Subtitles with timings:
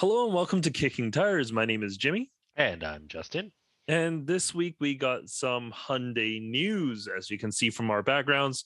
[0.00, 1.52] Hello and welcome to Kicking Tires.
[1.52, 2.30] My name is Jimmy.
[2.56, 3.52] And I'm Justin.
[3.86, 8.64] And this week we got some Hyundai news, as you can see from our backgrounds.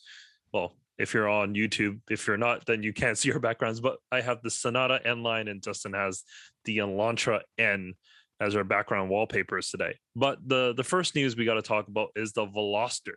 [0.53, 3.81] Well, if you're on YouTube, if you're not, then you can't see our backgrounds.
[3.81, 6.23] But I have the Sonata N line, and Justin has
[6.67, 7.95] the Elantra N
[8.39, 9.99] as our background wallpapers today.
[10.15, 13.17] But the the first news we got to talk about is the Veloster,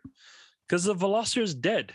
[0.67, 1.93] because the Veloster is dead.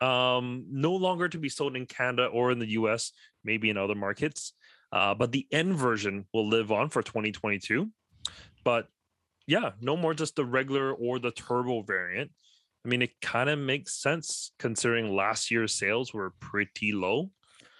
[0.00, 3.10] Um, no longer to be sold in Canada or in the US,
[3.42, 4.52] maybe in other markets.
[4.92, 7.90] Uh, but the N version will live on for 2022.
[8.64, 8.88] But
[9.46, 12.30] yeah, no more just the regular or the turbo variant.
[12.84, 17.30] I mean, it kind of makes sense considering last year's sales were pretty low.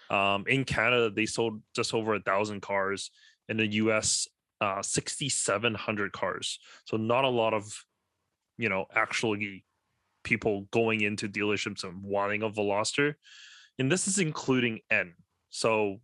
[0.09, 3.11] Um, in Canada, they sold just over a thousand cars.
[3.49, 4.27] In the US,
[4.59, 6.59] uh, 6,700 cars.
[6.85, 7.71] So not a lot of,
[8.57, 9.63] you know, actually
[10.23, 13.15] people going into dealerships and wanting a Veloster.
[13.79, 15.13] And this is including N.
[15.49, 16.01] So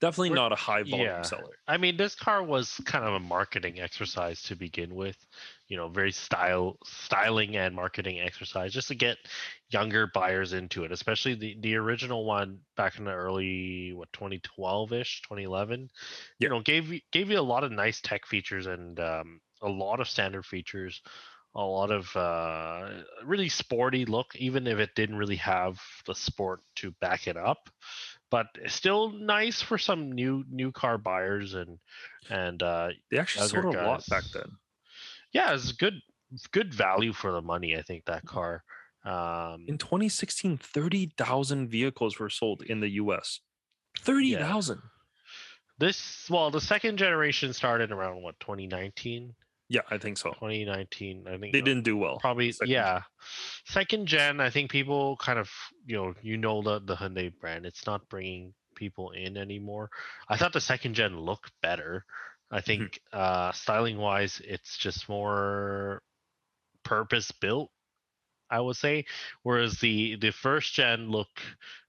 [0.00, 1.22] definitely We're- not a high volume yeah.
[1.22, 1.56] seller.
[1.66, 5.16] I mean, this car was kind of a marketing exercise to begin with.
[5.68, 9.18] You know, very style, styling and marketing exercise just to get
[9.70, 10.92] younger buyers into it.
[10.92, 15.90] Especially the the original one back in the early what 2012 ish, 2011.
[16.38, 16.44] Yeah.
[16.44, 19.68] You know, gave you gave you a lot of nice tech features and um, a
[19.68, 21.02] lot of standard features.
[21.54, 26.60] A lot of uh, really sporty look, even if it didn't really have the sport
[26.76, 27.70] to back it up
[28.30, 31.78] but still nice for some new new car buyers and
[32.30, 34.50] and uh They actually sold a lot back then.
[35.32, 35.94] yeah it's good
[36.50, 38.62] good value for the money i think that car
[39.04, 43.40] um In 2016, 30,000 vehicles were sold in the US.
[44.00, 44.82] 30,000.
[45.78, 49.34] this well the second generation started around what 2019
[49.68, 50.30] Yeah, I think so.
[50.30, 52.18] 2019 i think They didn't do well.
[52.20, 53.02] probably second yeah.
[53.66, 55.50] Second gen i think people kind of
[55.84, 59.88] you know you know the the hyundai brand it's not bringing people in anymore.
[60.28, 62.04] I thought the second gen looked better.
[62.50, 66.00] I think uh styling wise it's just more
[66.84, 67.68] purpose built
[68.48, 69.04] i would say
[69.42, 71.40] whereas the the first gen look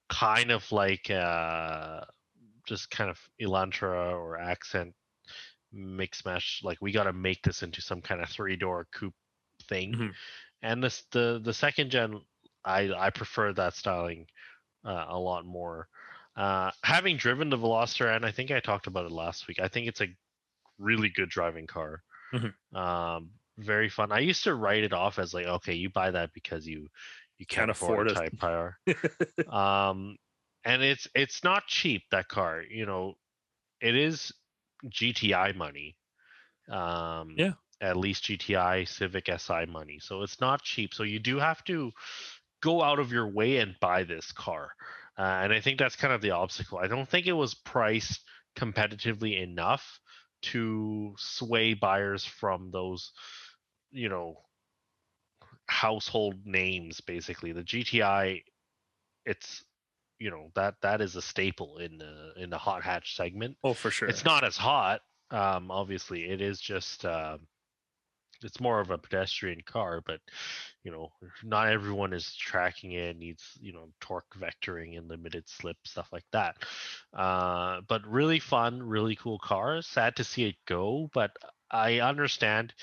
[0.10, 2.02] kind of like uh
[2.66, 4.96] just kind of elantra or accent
[5.78, 9.16] mix mash like we got to make this into some kind of three door coupe
[9.70, 10.14] thing Mhm.
[10.64, 12.22] and this the the second gen
[12.66, 14.28] i i prefer that styling
[14.86, 15.88] uh, a lot more
[16.36, 19.68] uh having driven the veloster and i think i talked about it last week i
[19.68, 20.08] think it's a
[20.80, 22.54] really good driving car Mhm.
[22.76, 26.32] um very fun i used to write it off as like okay you buy that
[26.34, 26.88] because you
[27.40, 28.16] you can't, Can't afford, afford a it.
[28.16, 28.78] type power
[29.48, 30.18] um
[30.66, 33.16] and it's it's not cheap that car you know
[33.82, 34.34] it is
[34.86, 35.96] gti money
[36.70, 37.54] um Yeah.
[37.82, 41.92] at least gti civic si money so it's not cheap so you do have to
[42.62, 44.70] go out of your way and buy this car
[45.18, 48.22] uh, and i think that's kind of the obstacle i don't think it was priced
[48.58, 50.00] competitively enough
[50.42, 53.12] to sway buyers from those
[53.92, 54.36] you know
[55.68, 58.44] household names basically the gti
[59.26, 59.64] it's
[60.20, 63.58] you know that that is a staple in the in the hot hatch segment.
[63.64, 64.08] Oh, for sure.
[64.08, 65.02] it's not as hot
[65.32, 67.40] um obviously it is just um
[68.44, 70.20] it's more of a pedestrian car but
[70.84, 71.12] you know
[71.44, 76.26] not everyone is tracking it needs you know torque vectoring and limited slip stuff like
[76.32, 76.56] that.
[77.14, 79.82] Uh but really fun really cool car.
[79.82, 81.32] Sad to see it go but
[81.72, 82.74] i understand.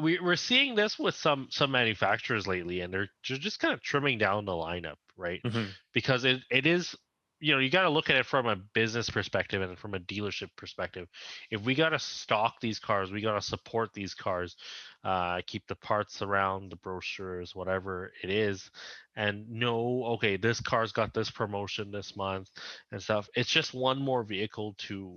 [0.00, 3.82] We, we're seeing this with some some manufacturers lately and they're ju- just kind of
[3.82, 5.42] trimming down the lineup right?
[5.44, 5.68] Mhm.
[5.92, 6.94] because it, it is
[7.40, 10.00] you know you got to look at it from a business perspective and from a
[10.00, 11.08] dealership perspective.
[11.50, 14.56] If we got to stock these cars we got to support these cars
[15.04, 18.70] uh keep the parts around the brochures whatever it is
[19.16, 22.50] and know okay this car's got this promotion this month
[22.92, 25.12] and stuff it's just one more vehicle to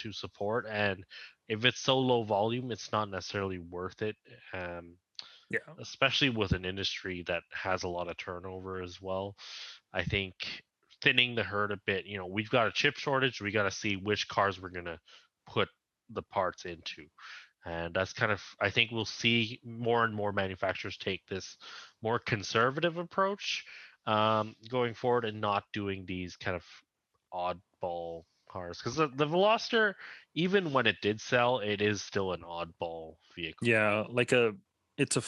[0.00, 1.04] to support and
[1.48, 4.16] if it's so low volume it's not necessarily worth it
[4.54, 4.96] um
[5.50, 5.60] Yeah.
[5.78, 9.36] especially with an industry that has a lot of turnover as well.
[9.92, 10.62] I think
[11.02, 13.40] thinning the herd a bit, you know, we've got a chip shortage.
[13.40, 15.00] We got to see which cars we're going to
[15.46, 15.68] put
[16.10, 17.06] the parts into.
[17.64, 21.56] And that's kind of, I think we'll see more and more manufacturers take this
[22.02, 23.64] more conservative approach
[24.06, 26.64] um, going forward and not doing these kind of
[27.32, 28.78] oddball cars.
[28.78, 29.94] Because the, the Veloster,
[30.34, 33.66] even when it did sell, it is still an oddball vehicle.
[33.66, 34.52] Yeah, like a
[34.98, 35.22] it's a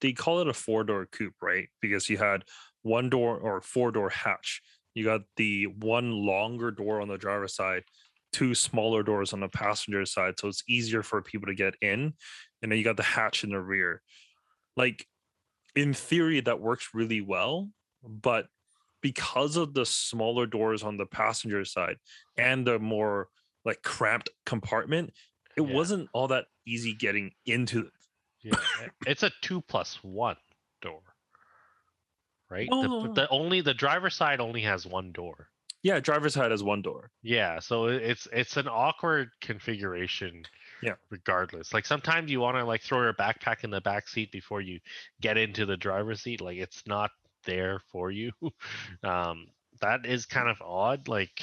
[0.00, 1.68] they call it a four door coupe, right?
[1.80, 2.44] Because you had
[2.82, 4.62] one door or four door hatch.
[4.94, 7.82] You got the one longer door on the driver's side,
[8.32, 12.14] two smaller doors on the passenger side, so it's easier for people to get in.
[12.62, 14.00] And then you got the hatch in the rear.
[14.76, 15.06] Like
[15.74, 17.68] in theory, that works really well,
[18.02, 18.46] but
[19.06, 21.94] because of the smaller doors on the passenger side
[22.36, 23.28] and the more
[23.64, 25.12] like cramped compartment,
[25.56, 25.72] it Yeah.
[25.72, 27.88] wasn't all that easy getting into.
[28.42, 28.58] Yeah,
[29.06, 30.36] it's a two plus one
[30.82, 31.02] door,
[32.50, 32.68] right?
[32.72, 33.06] Oh.
[33.06, 35.50] The, the only the driver's side only has one door.
[35.84, 37.12] Yeah, driver's side has one door.
[37.22, 40.42] Yeah, so it's it's an awkward configuration.
[40.82, 40.94] Yeah.
[41.10, 44.60] Regardless, like sometimes you want to like throw your backpack in the back seat before
[44.62, 44.80] you
[45.20, 46.40] get into the driver's seat.
[46.40, 47.12] Like it's not
[47.46, 48.32] there for you.
[49.02, 49.46] um,
[49.80, 51.08] that is kind of odd.
[51.08, 51.42] Like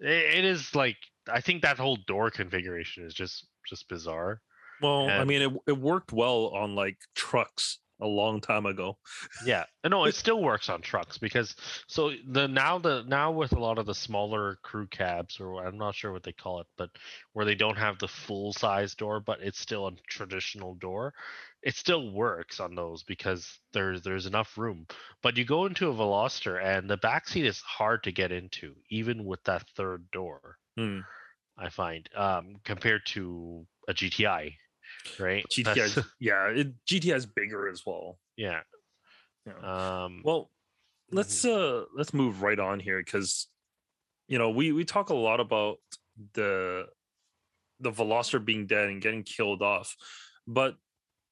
[0.00, 0.96] it, it is like
[1.30, 4.40] I think that whole door configuration is just just bizarre.
[4.82, 8.98] Well, I mean, it, it worked well on like trucks a long time ago.
[9.46, 11.54] Yeah, uh, no, it still works on trucks because
[11.86, 15.78] so the now the now with a lot of the smaller crew cabs or I'm
[15.78, 16.90] not sure what they call it, but
[17.32, 21.14] where they don't have the full size door, but it's still a traditional door.
[21.64, 24.86] It still works on those because there's there's enough room.
[25.22, 28.74] But you go into a Veloster and the back seat is hard to get into,
[28.90, 30.58] even with that third door.
[30.76, 31.00] Hmm.
[31.56, 34.54] I find um, compared to a GTI,
[35.18, 35.44] right?
[35.50, 38.18] GTI, yeah, it, GTI is bigger as well.
[38.36, 38.60] yeah.
[39.46, 40.04] Yeah.
[40.04, 40.50] Um, Well,
[41.12, 43.46] let's uh let's move right on here because
[44.26, 45.76] you know we we talk a lot about
[46.32, 46.86] the
[47.80, 49.94] the Veloster being dead and getting killed off,
[50.46, 50.76] but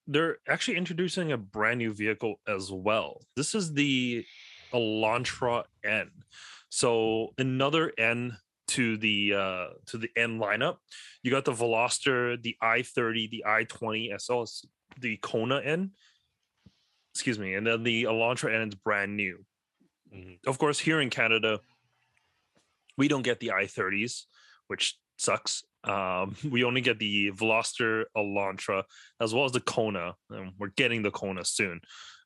[0.06, 3.20] they're actually introducing a brand new vehicle as well.
[3.36, 4.24] This is the
[4.72, 6.10] Elantra N.
[6.68, 8.36] So another N
[8.68, 10.76] to the uh to the N lineup.
[11.22, 14.62] You got the Veloster, the i30, the i20 as well as
[14.98, 15.90] the Kona N.
[17.14, 19.44] Excuse me, and then the Elantra N is brand new
[20.14, 20.38] mhm.
[20.46, 21.60] of course, here in Canada,
[22.96, 24.22] we don't get the i30s,
[24.68, 25.64] which sucks.
[25.84, 28.84] Um, we only get the Veloster Elantra
[29.20, 31.80] as well as the Kona, and we're getting the Kona soon.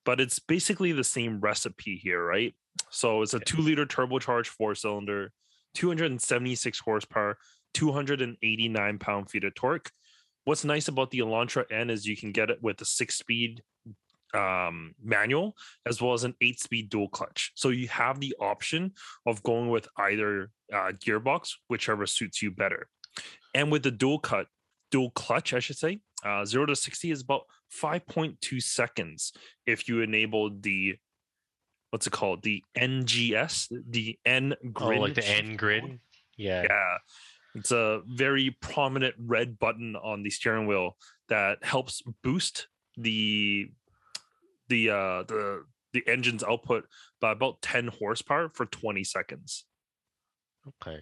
[0.05, 2.55] But it's basically the same recipe here, right?
[2.91, 5.33] So it's a two liter turbocharged four cylinder,
[5.75, 7.39] 276 horsepower,
[7.75, 9.91] 289 pound feet of torque.
[10.45, 13.63] What's nice about the Elantra N is you can get it with a six speed
[14.35, 15.57] um, manual
[15.87, 17.53] as well as an eight speed dual clutch.
[17.55, 18.93] So you have the option
[19.27, 22.89] of going with either uh, gearbox, whichever suits you better.
[23.55, 24.47] And with the dual cut,
[24.91, 27.43] dual clutch, I should say, uh, zero to 60 is about
[27.83, 29.33] 5.2 seconds
[29.67, 30.97] if you enable the
[31.91, 32.43] what's it called?
[32.43, 35.01] The NGS, the N Oh, grid.
[35.01, 36.01] like the N Grin.
[36.37, 36.63] Yeah.
[36.65, 36.97] Yeah.
[37.55, 40.97] It's a very prominent red button on the steering wheel
[41.29, 42.69] that helps boost
[42.99, 43.71] the
[44.69, 46.85] the uh the the engine's output
[47.21, 49.65] by about 10 horsepower for 20 seconds.
[50.83, 51.01] Okay.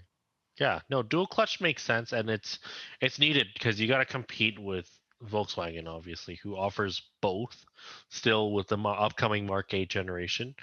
[0.61, 0.81] Yeah.
[0.89, 2.59] No, dual clutch makes sense, and it's
[3.01, 4.89] it's needed because you got to compete with
[5.25, 7.65] Volkswagen, obviously, who offers both
[8.11, 10.55] still with the upcoming Mark 8 generation.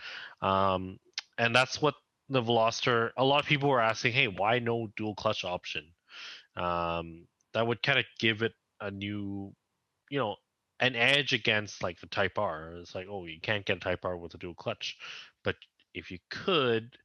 [0.42, 1.00] Um,
[1.38, 1.96] and that's what
[2.30, 3.12] the Veloster.
[3.18, 5.94] A lot of people were asking, "Hey, why no dual clutch option?"
[6.56, 9.54] Um, that would kind of give it a new,
[10.10, 10.38] you know,
[10.80, 12.76] an edge against like the Type R.
[12.78, 14.98] It's like, oh, you can't get Type R with a dual clutch,
[15.44, 15.56] but
[15.94, 16.98] if you could,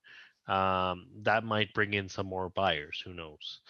[0.49, 3.03] um, that might bring in some more buyers.
[3.05, 3.61] Who knows?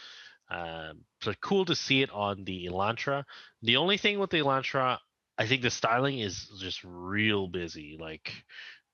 [0.50, 3.24] Um, so cool to see it on the Elantra.
[3.62, 4.98] The only thing with the Elantra,
[5.38, 7.96] I think the styling is just real busy.
[7.98, 8.32] Like,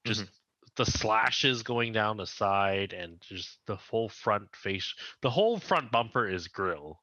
[0.05, 0.25] just
[0.77, 4.95] the slashes going down the side and just the whole front face.
[5.21, 7.01] The whole front bumper is grill.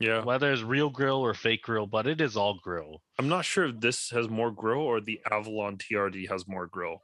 [0.00, 0.22] Yeah.
[0.22, 3.02] Whether it's real grill or fake grill, but it is all grill.
[3.18, 7.02] I'm not sure if this has more grill or the Avalon TRD has more grill.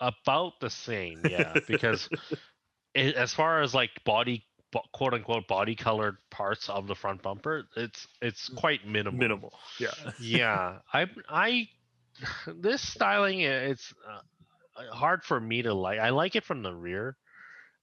[0.00, 1.60] About the same, yeah.
[1.66, 2.08] Because
[2.94, 4.44] it, as far as like body
[4.92, 9.52] quote unquote body colored parts of the front bumper it's it's quite minimal Minimal.
[9.78, 9.94] Yeah.
[10.18, 11.68] yeah i i
[12.46, 13.92] this styling uh, it's
[14.76, 17.16] uh, hard for me to like i like it from the rear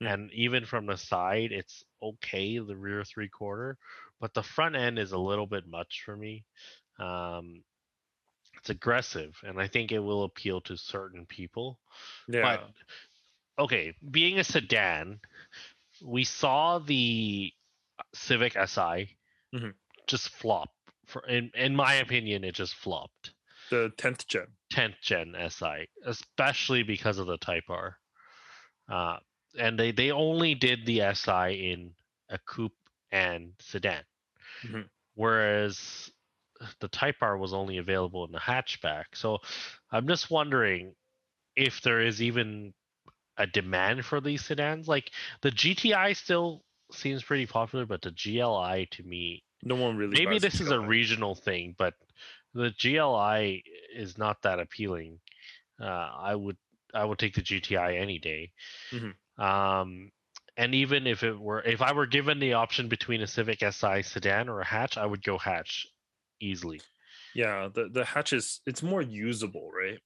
[0.01, 0.13] Mm.
[0.13, 3.77] and even from the side it's okay the rear three quarter
[4.20, 6.46] but the front end is a little bit much for me
[7.00, 7.63] um
[8.63, 11.79] it's aggressive and i think it will appeal to certain people
[12.27, 12.41] Yeah.
[12.43, 12.74] but
[13.60, 15.22] okay, being a sedan,
[16.03, 17.53] we saw the
[18.13, 19.17] Civic Si
[19.53, 19.74] Mhm.
[20.08, 20.72] just flop.
[21.08, 23.34] For in in my opinion, it just flopped.
[23.70, 24.58] the 10th gen.
[24.72, 27.98] 10th gen Si, especially because of the Type R.
[28.89, 29.20] Uh,
[29.60, 31.96] and they they only did the Si in
[32.29, 32.77] a coupe
[33.12, 34.05] and sedan,
[34.63, 34.89] Mhm.
[35.15, 36.12] whereas
[36.79, 39.05] the Type R was only available in the hatchback.
[39.13, 39.39] So
[39.91, 40.93] I'm just wondering
[41.55, 42.74] if there is even
[43.38, 44.88] a demand for these sedans.
[44.88, 50.24] Like the GTI still seems pretty popular, but the GLI to me No one really.
[50.24, 51.96] maybe this is a regional thing, but
[52.53, 53.63] the GLI
[53.96, 55.20] is not that appealing.
[55.82, 56.58] Uh, I would
[56.93, 58.51] I would take the GTI any day.
[58.91, 59.15] Mhm.
[59.39, 60.12] Um,
[60.55, 64.01] and even if it were, if I were given the option between a Civic Si
[64.03, 65.88] sedan or a hatch, I would go hatch
[66.40, 66.82] easily.
[67.36, 70.00] Yeah, the the hatch is it's more usable, right?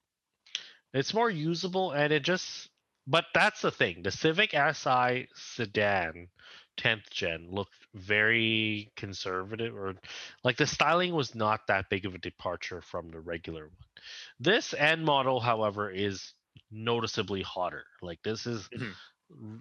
[0.94, 2.70] It's more usable and it just
[3.06, 4.04] but that's the thing.
[4.04, 6.28] The Civic Si sedan
[6.78, 9.96] 10th gen looked very conservative or
[10.44, 13.88] like the styling was not that big of a departure from the regular one.
[14.40, 16.34] This N model however is
[16.72, 17.86] noticeably hotter.
[18.02, 18.96] Like this is Mhm.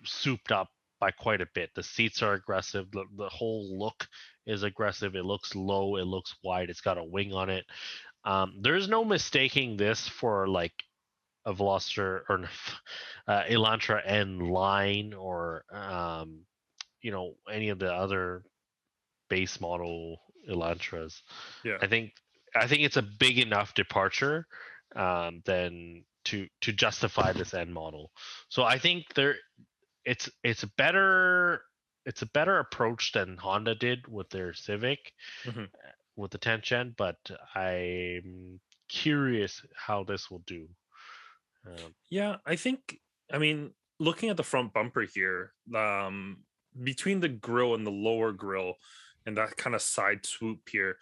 [0.05, 0.69] souped up
[1.01, 1.71] by quite a bit.
[1.75, 2.91] The seats are aggressive.
[2.91, 4.09] The, the whole look
[4.47, 5.15] is aggressive.
[5.15, 5.97] It looks low.
[5.97, 6.71] It looks wide.
[6.71, 7.65] It's got a wing on it.
[8.25, 10.73] Um, there's no mistaking this for like
[11.45, 12.49] a Veloster or n-
[13.29, 16.41] uh, Elantra N line or um,
[17.01, 18.43] you know any of the other
[19.29, 21.23] base model Elantras.
[21.65, 21.79] Yeah.
[21.81, 22.13] I think
[22.55, 24.47] I think it's a big enough departure
[24.95, 28.11] um, than to to justify this N model.
[28.49, 29.37] So I think there
[30.05, 31.63] it's it's better
[32.07, 35.13] it's a better approach than Honda did with their Civic
[35.45, 35.67] Mhm.
[35.85, 37.19] uh, with the 10th gen, but
[37.55, 40.69] I'm curious how this will do.
[41.67, 43.01] Um, Yeah, I think
[43.33, 46.45] I mean looking at the front bumper here, um
[46.83, 48.75] between the grill and the lower grill
[49.25, 50.99] and that kind of side swoop here,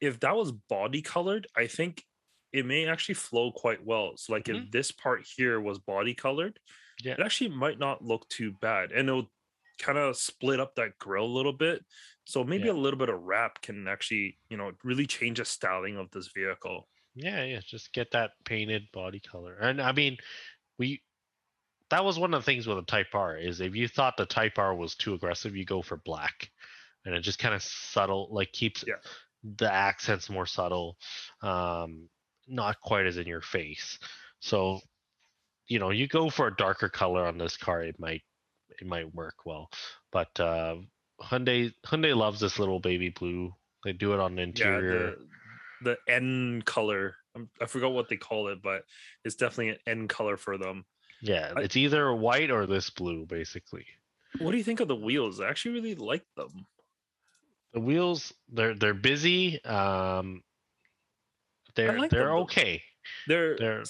[0.00, 2.04] if that was body colored, I think
[2.52, 4.16] it may actually flow quite well.
[4.18, 6.60] So like if this part here was body colored,
[6.98, 7.18] Yeah.
[7.18, 8.92] it actually might not look too bad.
[8.92, 9.32] And it'll
[9.78, 11.84] kind of split up that grill a little bit.
[12.24, 12.72] So maybe Yeah.
[12.72, 16.28] a little bit of wrap can actually, you know, really change the styling of this
[16.28, 16.88] vehicle.
[17.14, 19.56] Yeah, yeah, just get that painted body color.
[19.58, 20.16] And I mean,
[20.78, 21.02] we
[21.90, 24.26] that was one of the things with the Type R is if you thought the
[24.26, 26.50] Type R was too aggressive, you go for black,
[27.04, 28.96] and it just kind of subtle, like keeps Yeah.
[29.42, 30.98] the accents more subtle,
[31.42, 32.08] um,
[32.48, 33.98] not quite as in your face.
[34.40, 34.80] So,
[35.68, 38.22] you know, you go for a darker color on this car, it might
[38.80, 39.70] it might work well.
[40.12, 40.76] But uh,
[41.20, 43.54] Hyundai Hyundai loves this little baby blue.
[43.84, 45.10] They do it on the interior.
[45.10, 45.10] Yeah,
[45.82, 47.16] the, the N color.
[47.36, 48.84] um, I forgot what they call it, but
[49.24, 50.84] it's definitely an N color for them.
[51.20, 53.86] Yeah, I- it's either white or this blue, basically.
[54.38, 55.40] What do you think of the wheels?
[55.40, 56.66] I actually really like them.
[57.72, 59.62] The wheels, they're they're busy.
[59.64, 60.42] Um,
[61.76, 62.82] they're like they're them, okay.
[63.28, 63.84] They're, They're-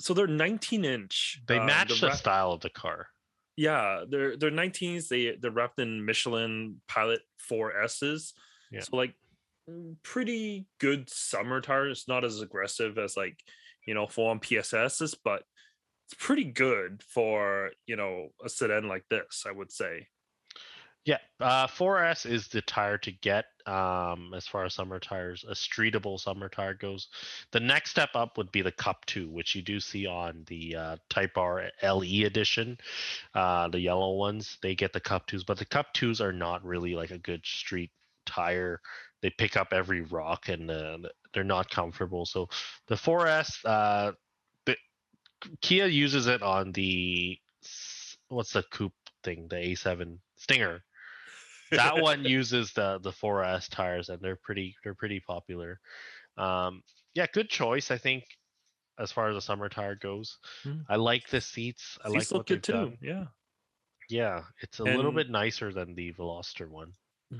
[0.00, 1.40] so they're 19 inch.
[1.48, 3.08] They uh, match the wrap- style of the car.
[3.58, 5.08] Yeah, they're they're 19s.
[5.08, 8.32] They they're wrapped in Michelin Pilot 4Ss.
[8.70, 8.82] Yeah.
[8.82, 9.14] So like
[9.68, 12.04] mm, pretty good summer tires.
[12.06, 13.36] Not as aggressive as like
[13.84, 15.42] you know full on PSSs, but
[16.06, 19.42] it's pretty good for you know a sedan like this.
[19.44, 20.06] I would say.
[21.08, 25.52] Yeah, uh, 4S is the tire to get um, as far as summer tires, a
[25.52, 27.08] streetable summer tire goes.
[27.50, 30.76] The next step up would be the Cup 2, which you do see on the
[30.76, 32.76] uh, Type R LE edition.
[33.34, 36.62] Uh, the yellow ones, they get the Cup 2s, but the Cup 2s are not
[36.62, 37.90] really like a good street
[38.26, 38.78] tire.
[39.22, 40.98] They pick up every rock and uh,
[41.32, 42.26] they're not comfortable.
[42.26, 42.50] So
[42.86, 44.12] the 4S, uh,
[44.66, 44.76] the,
[45.62, 47.38] Kia uses it on the,
[48.28, 48.92] what's the coupe
[49.24, 50.82] thing, the A7 Stinger
[51.74, 55.80] that one uses the the 4S tires and they're pretty they're pretty popular.
[56.38, 56.82] Um,
[57.14, 58.24] yeah, good choice I think
[58.98, 60.38] as far as the summer tire goes.
[60.64, 60.88] Mm.
[60.88, 61.98] I like the seats.
[62.04, 62.92] I These like what look good too.
[62.92, 62.98] done.
[63.00, 63.26] Yeah.
[64.08, 66.94] Yeah, it's a little bit nicer than the Veloster one.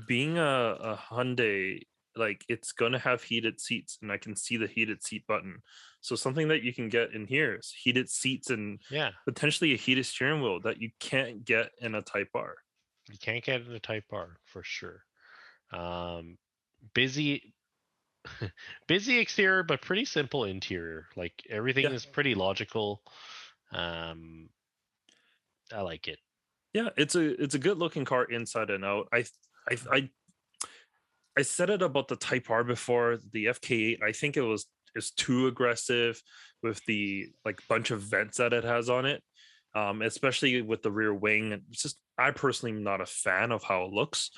[0.05, 0.43] being a,
[0.79, 1.81] a Hyundai,
[2.15, 5.61] like it's gonna have heated seats, and I can see the heated seat button.
[6.01, 9.77] So something that you can get in here is heated seats and Yeah, potentially a
[9.77, 12.55] heated steering wheel that you can't get in a Type R.
[13.09, 15.03] you can't get in a Type R for sure.
[15.71, 16.37] Um,
[16.93, 17.55] busy,
[18.87, 21.07] busy exterior, but pretty simple interior.
[21.15, 21.91] Like everything Yeah.
[21.91, 23.03] is pretty logical.
[23.71, 24.49] Um,
[25.71, 26.19] I like it.
[26.73, 29.07] Yeah, it's a it's a good looking car inside and out.
[29.11, 29.25] I
[29.69, 30.09] I I
[31.37, 34.03] I said it about the Type R before the FK8.
[34.03, 36.21] I think it was is too aggressive
[36.63, 39.23] with the like bunch of vents that it has on it,
[39.75, 41.51] um, especially with the rear wing.
[41.69, 44.31] It's just I personally am not a fan of how it looks.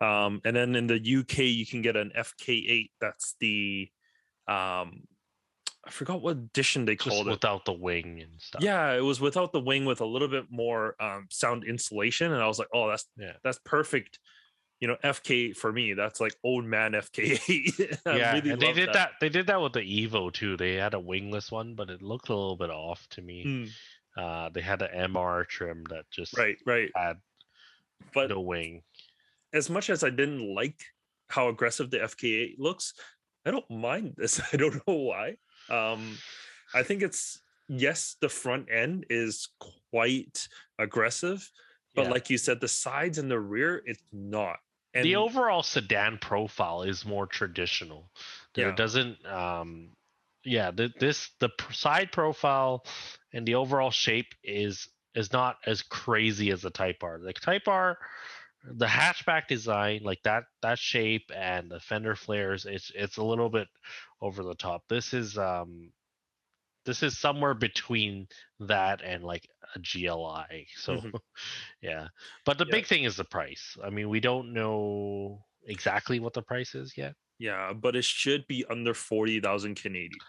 [0.00, 2.90] Um, and then in the UK, you can get an FK8.
[3.00, 3.90] That's the
[4.46, 5.02] um,
[5.86, 7.30] I forgot what edition they Just called it.
[7.30, 8.62] without the wing and stuff.
[8.62, 12.42] Yeah, it was without the wing with a little bit more um, sound insulation, and
[12.42, 13.34] I was like, "Oh, that's Yeah.
[13.42, 14.18] that's perfect."
[14.80, 17.98] You know, FK for me, that's like old man FK.
[18.06, 19.12] I yeah, really and they did that.
[19.20, 20.56] They did that with the Evo too.
[20.56, 23.44] They had a wingless one, but it looked a little bit off to me.
[23.44, 23.70] Mm,
[24.16, 26.90] Uh, they had an MR trim that just right, right.
[26.94, 27.16] had
[28.14, 28.82] But no wing.
[29.52, 30.80] as much as I didn't like
[31.28, 32.94] how aggressive the FK8 looks,
[33.44, 34.40] I don't mind this.
[34.52, 35.36] I don't know why.
[35.70, 36.16] Um,
[36.74, 39.48] I think it's yes, the front end is
[39.90, 41.50] quite aggressive,
[41.94, 42.10] but Yeah.
[42.10, 44.58] like you said, the sides and the rear, it's not.
[44.94, 48.10] And the overall sedan profile is more traditional.
[48.56, 48.70] Yeah.
[48.70, 49.24] It doesn't.
[49.26, 49.90] Um,
[50.44, 52.86] yeah, the, this the side profile
[53.34, 57.18] and the overall shape is is not as crazy as the Type R.
[57.18, 57.98] The Type R,
[58.64, 63.50] the hatchback design, like that that shape and the fender flares, it's it's a little
[63.50, 63.68] bit
[64.20, 64.84] over the top.
[64.88, 65.92] This is um,
[66.84, 68.28] this is somewhere between
[68.60, 70.66] that and like a GLI.
[70.76, 71.12] So Mhm.
[71.82, 72.08] yeah.
[72.44, 72.66] But the Yeah.
[72.66, 73.76] big thing is the price.
[73.82, 77.16] I mean, we don't know exactly what the price is yet.
[77.38, 80.20] yeah, but it should be under 40,000 Canadian.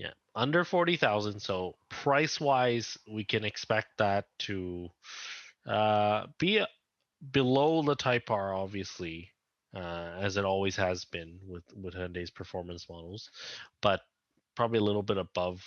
[0.00, 0.12] Yeah.
[0.34, 1.40] Under 40,000.
[1.40, 4.88] So price wise, we can expect that to
[5.66, 6.64] uh, be
[7.32, 9.28] below the Type R, obviously,
[9.74, 13.30] uh, as it always has been with, with Hyundai's performance models,
[13.82, 14.00] but
[14.56, 15.62] probably a little bit above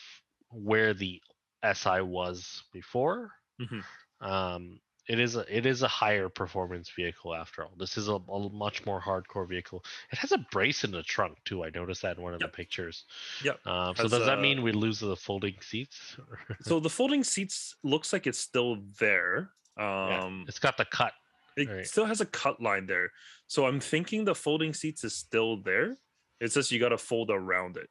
[0.50, 1.22] where the
[1.64, 3.32] SI was before.
[3.62, 3.84] Mhm.
[4.20, 4.80] Um,
[5.10, 7.74] it is a it is a higher performance vehicle after all.
[7.78, 9.84] This is a, a much more hardcore vehicle.
[10.12, 11.64] It has a brace in the trunk too.
[11.66, 12.52] I noticed that in one of Yep.
[12.52, 13.06] the pictures.
[13.44, 13.68] Yep.
[13.68, 16.16] Um, so does that uh, mean we lose the folding seats?
[16.62, 19.50] So the folding seats looks like it's still there.
[19.78, 21.14] Yeah, Um, it's got the cut.
[21.58, 21.86] it right.
[21.86, 23.12] still has a cut line there.
[23.48, 25.98] So I'm thinking the folding seats is still there.
[26.40, 27.90] It's just you got to fold around it.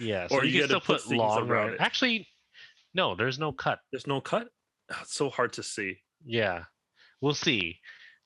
[0.00, 1.80] Yeah, so or you, you still put put long around it.
[1.80, 2.26] Actually,
[2.94, 3.78] no, there's no cut.
[3.92, 4.48] There's no cut.
[4.90, 6.02] It's so hard to see.
[6.24, 6.64] Yeah,
[7.20, 7.80] we'll see.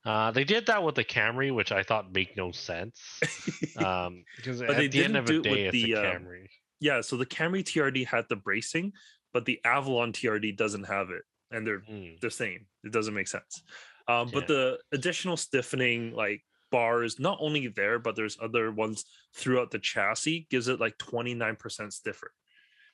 [0.05, 3.01] Uh, they did that with the Camry, which I thought made no sense.
[3.77, 5.97] Um, because But at they the didn't of do it day, with it's the, a
[5.97, 6.49] um, Camry.
[6.81, 7.01] yeah.
[7.01, 8.93] So the Camry TRD had the bracing,
[9.33, 12.69] but the Avalon TRD doesn't have it, and they're Mm, the same.
[12.85, 13.63] It doesn't make sense.
[14.09, 14.49] Um, but Yeah.
[14.49, 19.05] the additional stiffening, like bars, not only there, but there's other ones
[19.35, 22.33] throughout the chassis, gives it like 29% stiffer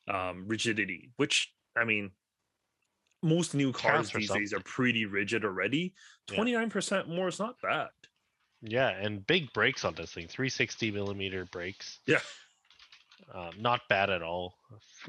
[0.08, 2.12] um, rigidity, which I mean,
[3.22, 5.94] most new cars these days are pretty rigid already.
[6.28, 7.88] 29% more is not bad.
[8.62, 12.00] Yeah, and big brakes on this thing, 360 millimeter brakes.
[12.06, 12.20] Yeah.
[13.34, 14.54] Um, not bad at all.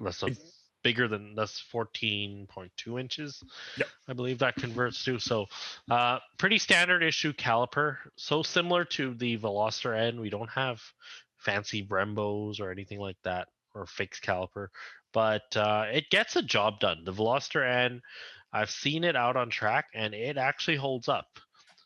[0.01, 0.35] That's a,
[0.83, 3.43] bigger than that's 14.2 inches.
[3.77, 3.87] Yep.
[4.07, 5.19] I believe that converts to.
[5.19, 5.47] So,
[5.89, 7.97] uh, pretty standard issue caliper.
[8.15, 10.81] So similar to the Veloster N, we don't have
[11.37, 14.67] fancy Brembos or anything like that or fixed caliper,
[15.13, 17.03] but uh, it gets a job done.
[17.05, 18.01] The Veloster N,
[18.53, 21.27] I've seen it out on track and it actually holds up.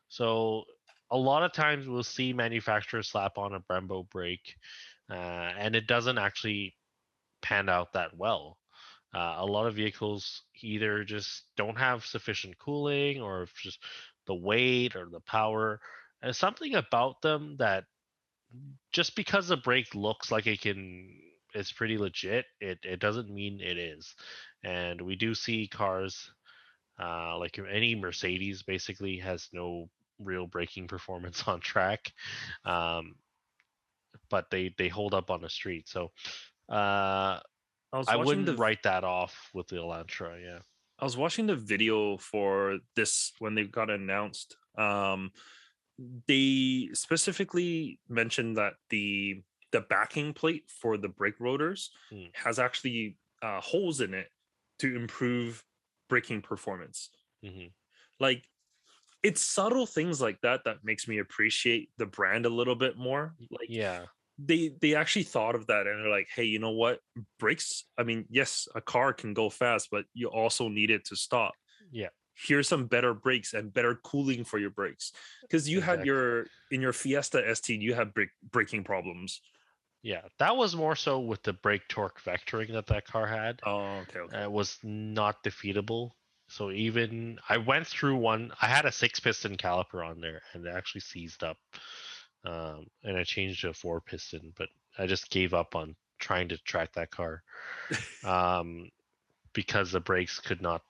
[0.07, 0.63] So
[1.11, 4.55] a lot of times we'll see manufacturers slap on a Brembo brake,
[5.09, 6.75] uh, and it doesn't actually
[7.41, 8.57] pan out that well.
[9.13, 13.79] Uh, a lot of vehicles either just don't have sufficient cooling, or just
[14.27, 15.79] the weight or the power.
[16.21, 17.85] and something about them that
[18.91, 21.09] just because the brake looks like it can,
[21.55, 22.45] it's pretty legit.
[22.59, 24.13] It it doesn't mean it is,
[24.63, 26.31] and we do see cars.
[27.01, 29.89] Uh, like any Mercedes basically has no
[30.19, 32.13] real braking performance on track
[32.63, 33.15] um,
[34.29, 36.11] but they they hold up on the street so
[36.69, 37.37] uh,
[37.91, 40.59] I i wouldn't the write that off with the elantra yeah
[40.97, 44.55] I was watching the video for this when they got announced.
[44.77, 45.31] Um,
[46.27, 52.25] they specifically mentioned that the the backing plate for the brake rotors Hmm.
[52.33, 54.29] has actually uh, holes in it
[54.79, 55.63] to improve
[56.09, 57.09] braking performance.
[57.43, 57.67] hmm
[58.19, 58.47] Like
[59.23, 63.35] it's subtle things like that that makes me appreciate the brand a little bit more.
[63.49, 64.05] Like yeah
[64.37, 66.99] they they actually thought of that and they're like hey you know what
[67.39, 71.15] brakes i mean yes a car can go fast but you also need it to
[71.15, 71.53] stop
[71.91, 72.09] Yeah.
[72.33, 76.81] here's some better brakes and better cooling for your brakes because you had your in
[76.81, 79.39] your fiesta st you have brake braking problems
[80.05, 84.03] yeah that was more so with the brake torque vectoring that that car had oh
[84.03, 84.43] okay, okay.
[84.43, 86.11] it was not defeatable
[86.47, 90.65] so even i went through one i had a six piston caliper on there and
[90.65, 91.57] it actually seized up
[92.45, 96.47] um, and i changed to a four piston but i just gave up on trying
[96.47, 97.41] to track that car
[98.23, 98.89] um,
[99.53, 100.81] because the brakes could not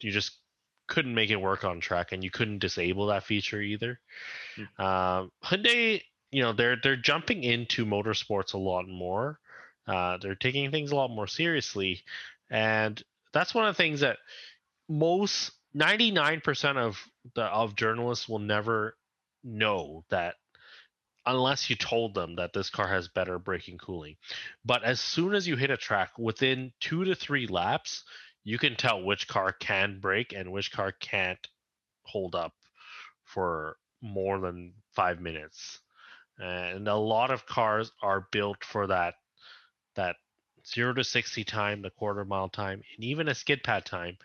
[0.00, 0.38] you just
[0.86, 4.00] couldn't make it work on track and you couldn't disable that feature either
[4.58, 4.80] Mm.
[4.84, 9.38] um, hyundai you know they're they're jumping into motorsports a lot more.
[9.86, 12.02] Uh, they're taking things a lot more seriously.
[12.50, 14.18] And that's one of the things that
[14.88, 16.98] most 99% of
[17.34, 18.96] the of journalists will never
[19.42, 20.34] know that
[21.26, 24.16] unless you told them that this car has better braking cooling.
[24.64, 28.04] But as soon as you hit a track within 2 to 3 laps
[28.44, 31.46] you can tell which car can brake and which car can't
[32.04, 32.54] hold up
[33.24, 35.80] for more than 5 minutes
[36.40, 39.14] and a lot of cars are built for that
[39.96, 40.16] that
[40.66, 44.16] zero to 60 time, the quarter mile time, and even a skid pad time,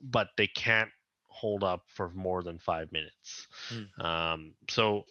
[0.00, 0.90] but they can't
[1.28, 3.46] hold up for more than five minutes.
[3.68, 4.06] Hmm.
[4.06, 5.04] Um, so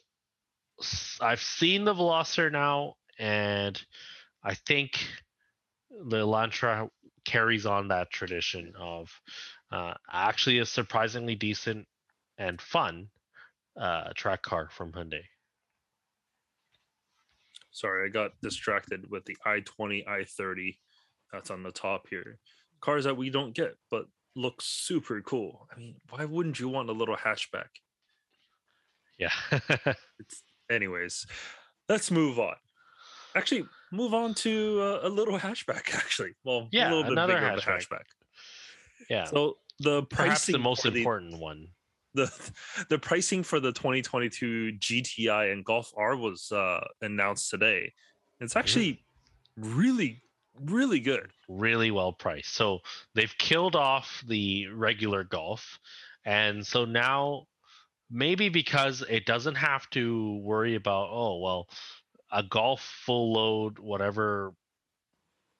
[1.22, 3.82] i've seen the Veloster now, and
[4.44, 5.00] I think
[5.90, 6.90] the Elantra
[7.26, 9.10] carries on that tradition of
[9.72, 11.88] uh, actually a surprisingly decent
[12.38, 13.10] and fun
[13.80, 15.24] uh, track car from Hyundai.
[17.74, 20.78] Sorry, I got distracted with the i20, i30
[21.32, 22.38] that's on the top here.
[22.82, 24.06] Cars that we don't get, but
[24.36, 25.68] look super cool.
[25.76, 27.70] I mean, why wouldn't you want a little hatchback?
[29.18, 29.32] Yeah.
[30.70, 31.26] Anyways,
[31.90, 32.56] let's move on.
[33.36, 35.94] Actually, move on to uh, a little hatchback.
[35.96, 37.80] Actually, well, Yeah, a little bit another bigger hatchback.
[37.90, 38.04] hatchback.
[39.10, 39.26] yeah.
[39.26, 41.68] So the Perhaps the most for the- important one.
[42.14, 42.32] The
[42.90, 47.94] the pricing for the 2022 GTI and Golf R was uh, announced today.
[48.40, 49.04] It's actually
[49.58, 50.22] really,
[50.60, 51.32] really good.
[51.48, 52.54] really well priced.
[52.56, 52.80] So
[53.16, 55.80] they've killed off the regular golf.
[56.26, 57.46] And so now
[58.10, 61.68] maybe because it doesn't have to worry about, oh, well,
[62.32, 64.54] a golf full load, whatever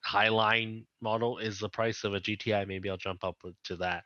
[0.06, 4.04] highline model is the price of a GTI, maybe I'll jump up to that.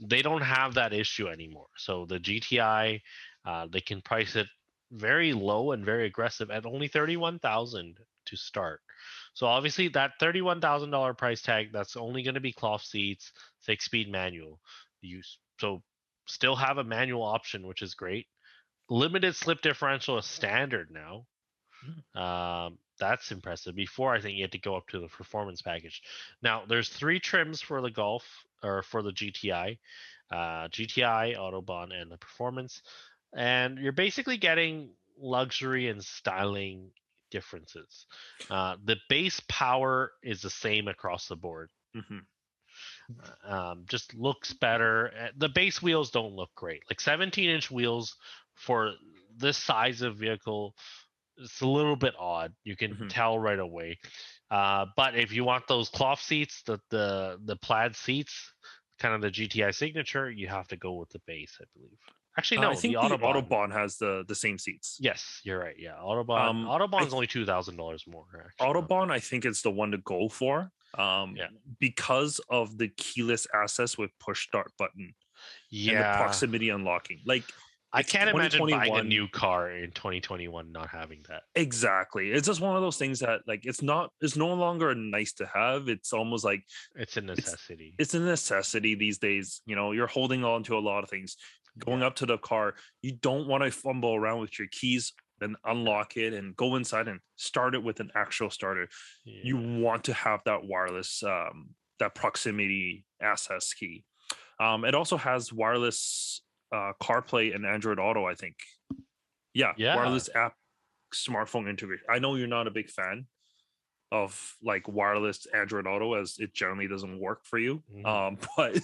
[0.00, 1.68] They don't have that issue anymore.
[1.76, 3.00] So the GTI,
[3.44, 4.46] uh, they can price it
[4.90, 8.80] very low and very aggressive at only 31,000 to start.
[9.34, 13.32] So obviously that thirty-one thousand dollar price tag, that's only going to be cloth seats,
[13.60, 14.60] six-speed manual.
[15.02, 15.82] Use so
[16.26, 18.26] still have a manual option, which is great.
[18.88, 21.26] Limited slip differential is standard now.
[22.14, 23.74] Um, that's impressive.
[23.74, 26.02] Before I think you had to go up to the performance package.
[26.42, 28.24] Now there's three trims for the Golf
[28.62, 29.78] or for the GTI,
[30.30, 32.80] uh, GTI, Autobahn, and the Performance,
[33.36, 36.90] and you're basically getting luxury and styling
[37.30, 38.06] differences.
[38.50, 41.68] Uh, the base power is the same across the board.
[41.94, 42.24] Mhm.
[43.44, 45.12] Um, just looks better.
[45.16, 46.82] Uh, The base wheels don't look great.
[46.90, 48.16] Like 17 inch wheels
[48.54, 48.94] for
[49.36, 50.74] this size of vehicle,
[51.36, 52.54] it's a little bit odd.
[52.64, 53.08] You can Mhm.
[53.08, 53.98] tell right away.
[54.50, 58.52] Uh, but if you want those cloth seats, the the the plaid seats,
[58.98, 61.98] kind of the GTI signature, you have to go with the base, I believe.
[62.38, 63.20] Actually, Uh, no, I think the the Autobahn.
[63.20, 64.98] Autobahn has the the same seats.
[65.00, 65.76] Yes, you're right.
[65.78, 66.48] Yeah, Autobahn.
[66.50, 68.26] Um, Autobahn's only two thousand dollars more.
[68.46, 68.72] Actually.
[68.74, 70.70] Autobahn, I think it's the one to go for.
[70.96, 71.48] Um, Yeah.
[71.80, 75.14] because of the keyless access with push start button
[75.88, 77.20] and the Yeah, proximity unlocking.
[77.26, 77.52] Like
[77.94, 81.42] I can't imagine buying a new car in 2021 not having that.
[81.54, 84.10] exactly, it's just one of those things that like it's not.
[84.20, 85.88] It's no longer a nice to have.
[85.88, 86.62] It's almost like
[86.96, 87.94] It's a necessity.
[87.98, 89.62] it's a necessity these days.
[89.64, 91.36] You know, you're holding on to a lot of things.
[91.78, 95.56] Going up to the car, you don't want to fumble around with your keys and
[95.64, 98.88] unlock it and go inside and start it with an actual starter.
[99.24, 104.04] You want to have that wireless, um, that proximity access key.
[104.60, 106.42] Um, it also has wireless
[106.74, 108.26] uh, CarPlay and Android Auto.
[108.26, 108.56] I think.
[109.52, 109.94] Yeah, Yeah.
[109.96, 110.54] wireless app
[111.14, 112.04] smartphone integration.
[112.10, 113.26] I know you're not a big fan
[114.10, 117.82] of like wireless Android Auto as it generally doesn't work for you.
[117.94, 118.04] Mhm.
[118.06, 118.80] Um, but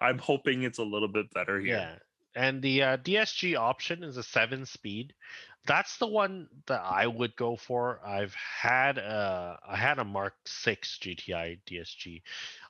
[0.00, 1.76] I'm hoping it's a little bit better here.
[1.76, 1.98] Yeah.
[2.34, 5.14] And the uh, DSG option is a seven speed.
[5.66, 8.00] That's the one that I would go for.
[8.06, 12.22] I've had a I had a Mark Six GTI DSG.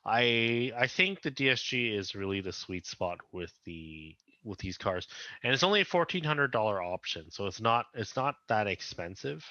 [0.04, 5.06] I I think the DSG is really the sweet spot with the with these cars,
[5.42, 9.44] and it's only a fourteen hundred dollar option, so it's not it's not that expensive.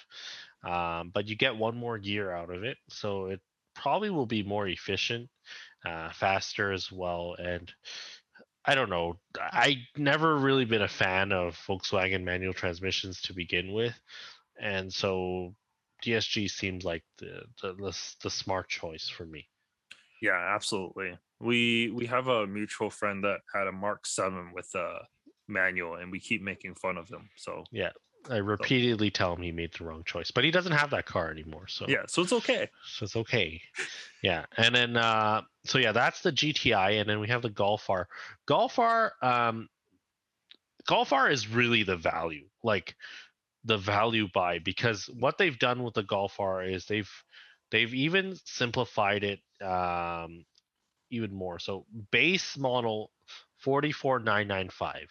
[0.64, 3.40] Um, but you get one more gear out of it, so it
[3.76, 5.30] probably will be more efficient,
[5.86, 7.72] uh, faster as well, and
[8.66, 9.20] I don't know.
[9.40, 13.98] I never really been a fan of Volkswagen manual transmissions to begin with,
[14.60, 15.56] and so
[16.04, 19.48] DSG seems like the the, the, the smart choice for me.
[20.22, 21.18] Yeah, absolutely.
[21.40, 25.00] We we have a mutual friend that had a Mark Seven with a
[25.48, 27.30] manual, and we keep making fun of him.
[27.36, 27.92] So yeah,
[28.30, 31.32] I repeatedly tell him he made the wrong choice, but he doesn't have that car
[31.32, 32.70] anymore, so yeah, so it's okay.
[32.86, 33.62] so it's okay.
[34.22, 37.90] Yeah, and then uh, so yeah, that's the GTI, and then we have the Golf
[37.90, 38.08] R.
[38.46, 39.70] Golf R, um,
[40.88, 42.96] Golf R is really the value, like
[43.64, 47.12] the value buy, because what they've done with the Golf R is they've
[47.72, 50.46] they've even simplified it um,
[51.12, 51.60] even more.
[51.60, 53.12] So base model
[53.58, 55.10] forty four nine nine five.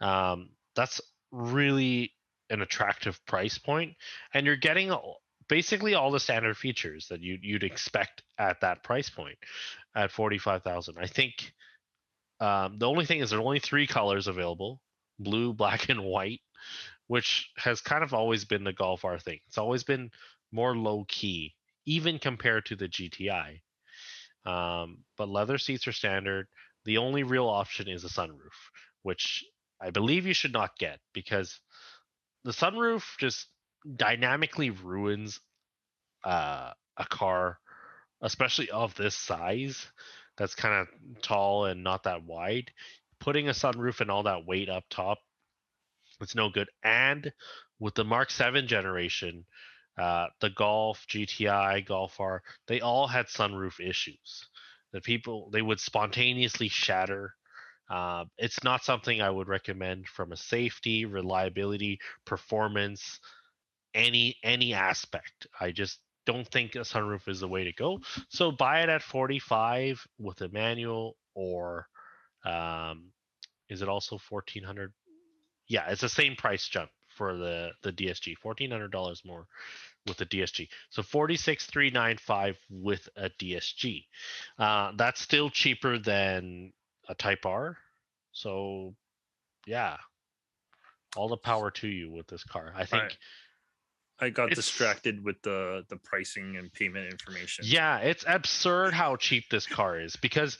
[0.00, 2.12] Um, that's really
[2.50, 3.94] an attractive price point,
[4.32, 4.92] and you're getting
[5.48, 9.38] basically all the standard features that you you'd expect at that price point
[9.94, 10.96] at 45,000.
[10.98, 11.52] I think
[12.40, 14.80] um, the only thing is there are only three colors available:
[15.18, 16.40] blue, black, and white,
[17.06, 19.40] which has kind of always been the Golf R thing.
[19.46, 20.10] It's always been
[20.52, 21.54] more low key.
[21.86, 23.60] even compared to the GTI.
[24.46, 26.46] Um, but leather seats are standard.
[26.84, 28.52] The only real option is a sunroof,
[29.02, 29.44] which
[29.80, 31.60] I believe you should not get because
[32.44, 33.48] the sunroof just
[33.96, 35.40] dynamically ruins
[36.24, 37.58] uh, a car,
[38.22, 39.86] especially of this size,
[40.36, 42.70] that's kind of tall and not that wide.
[43.20, 45.18] Putting a sunroof and all that weight up top,
[46.20, 46.68] it's no good.
[46.82, 47.32] And
[47.78, 49.44] with the Mark 7 generation,
[49.98, 54.46] uh, the Golf, GTI, Golf R, they all had sunroof issues.
[54.92, 57.34] The people they would spontaneously shatter.
[57.90, 63.20] Uh, it's not something I would recommend from a safety, reliability, performance,
[63.94, 65.46] any any aspect.
[65.60, 68.00] I just don't think a sunroof is the way to go.
[68.30, 71.86] So buy it at 45 with a manual, or
[72.44, 73.10] um,
[73.68, 74.92] is it also 1400?
[75.68, 79.46] Yeah, it's the same price jump for the the DSG, fourteen hundred dollars more
[80.06, 80.68] with the DSG.
[80.90, 84.04] So forty six three nine five with a DSG.
[84.58, 86.72] Uh, that's still cheaper than
[87.08, 87.76] a Type R.
[88.32, 88.94] So
[89.66, 89.96] yeah,
[91.16, 92.72] all the power to you with this car.
[92.76, 93.16] I think.
[94.20, 97.64] I got It's- distracted with the the pricing and payment information.
[97.66, 100.56] Yeah, it's absurd how cheap this car is because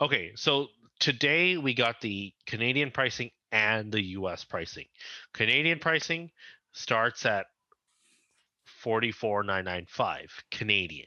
[0.00, 4.84] okay, so today we got the Canadian pricing and the US pricing.
[5.32, 6.30] Canadian pricing
[6.72, 7.46] starts at
[8.82, 11.06] 44995 Canadian.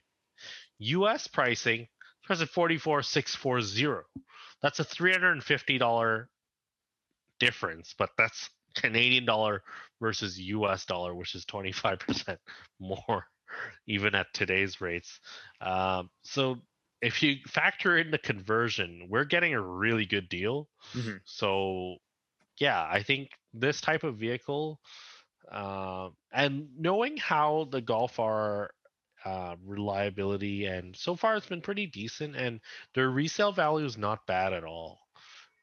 [0.79, 1.87] US pricing
[2.23, 4.07] starts at 44640.
[4.63, 6.25] That's a $350
[7.39, 9.61] difference, but that's Canadian dollar
[10.01, 12.37] versus US dollar, which is 25%
[12.79, 13.25] more
[13.87, 15.19] even at today's rates.
[15.61, 16.57] Um, so
[17.01, 20.67] if you factor in the conversion, we're getting a really good deal.
[20.93, 21.19] Mhm.
[21.25, 21.97] So
[22.59, 24.79] yeah, I think this type of vehicle,
[25.51, 28.71] uh, and knowing how the Golf R
[29.25, 32.61] uh, reliability and so far it's been pretty decent, and
[32.93, 34.99] their resale value is not bad at all.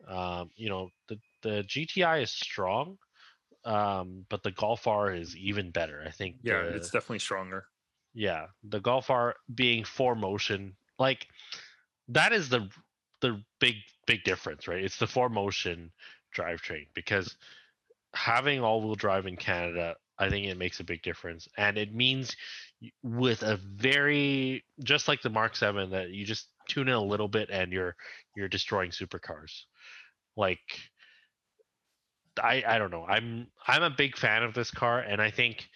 [0.06, 2.98] Um, you know, the the GTI is strong,
[3.64, 6.02] um, but the Golf R is even better.
[6.06, 6.36] I think.
[6.42, 7.66] Yeah, the- it's definitely stronger.
[8.14, 11.26] yeah, the Golf R being four motion, like
[12.08, 12.68] that is the
[13.20, 14.84] the big big difference, right?
[14.84, 15.92] It's the four motion
[16.36, 17.36] drivetrain because
[18.14, 21.94] having all wheel drive in Canada, I think it makes a big difference, and it
[21.94, 22.36] means
[23.02, 27.28] with a very just like the Mark Seven that you just tune in a little
[27.28, 27.96] bit and you're
[28.36, 29.62] you're destroying supercars,
[30.36, 30.60] like.
[32.38, 33.06] I, I don't know.
[33.08, 35.70] I'm I'm a big fan of this car, and I think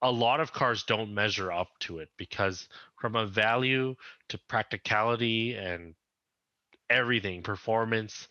[0.00, 2.68] a lot of cars don't measure up to it because
[3.00, 3.94] from a value
[4.28, 5.94] to practicality and
[6.90, 8.28] everything performance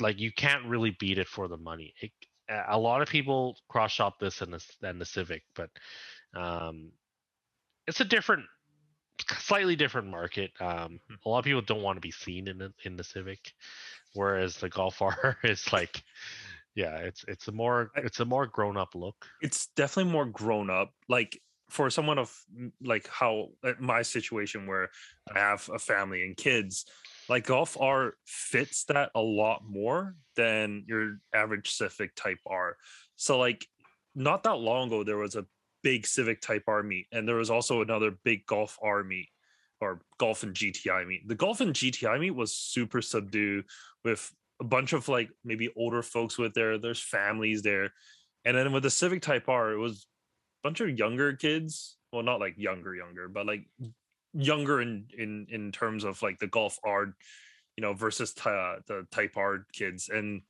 [0.00, 2.12] like you can't really beat it for the money it,
[2.68, 5.70] a lot of people cross shop this and the, and the civic but
[6.34, 6.92] um
[7.86, 8.46] it's a different
[9.28, 11.20] slightly different market um Mhm.
[11.24, 13.52] a lot of people don't want to be seen in the in the civic
[14.14, 16.04] whereas the golf r is like
[16.74, 20.70] yeah it's it's a more it's a more grown up look It's definitely more grown
[20.70, 20.94] up.
[21.08, 22.44] Like for someone of
[22.80, 24.90] like how uh, my situation where
[25.34, 26.84] I have a family and kids,
[27.30, 32.76] like Golf R fits that a lot more than your average Civic Type R.
[33.14, 33.64] So like
[34.16, 35.46] not that long ago there was a
[35.82, 39.28] big Civic Type R meet and there was also another big Golf R meet
[39.80, 41.28] or Golf and GTI meet.
[41.28, 43.64] The Golf and GTI meet was super subdued
[44.04, 46.78] with a bunch of like maybe older folks with there.
[46.78, 47.92] There's families there,
[48.44, 50.06] and then with the Civic Type R, it was
[50.62, 51.96] a bunch of younger kids.
[52.12, 53.68] Well, not like younger, younger, but like
[54.32, 57.14] younger in in in terms of like the Golf R,
[57.76, 60.08] you know, versus uh, the Type R kids.
[60.08, 60.42] And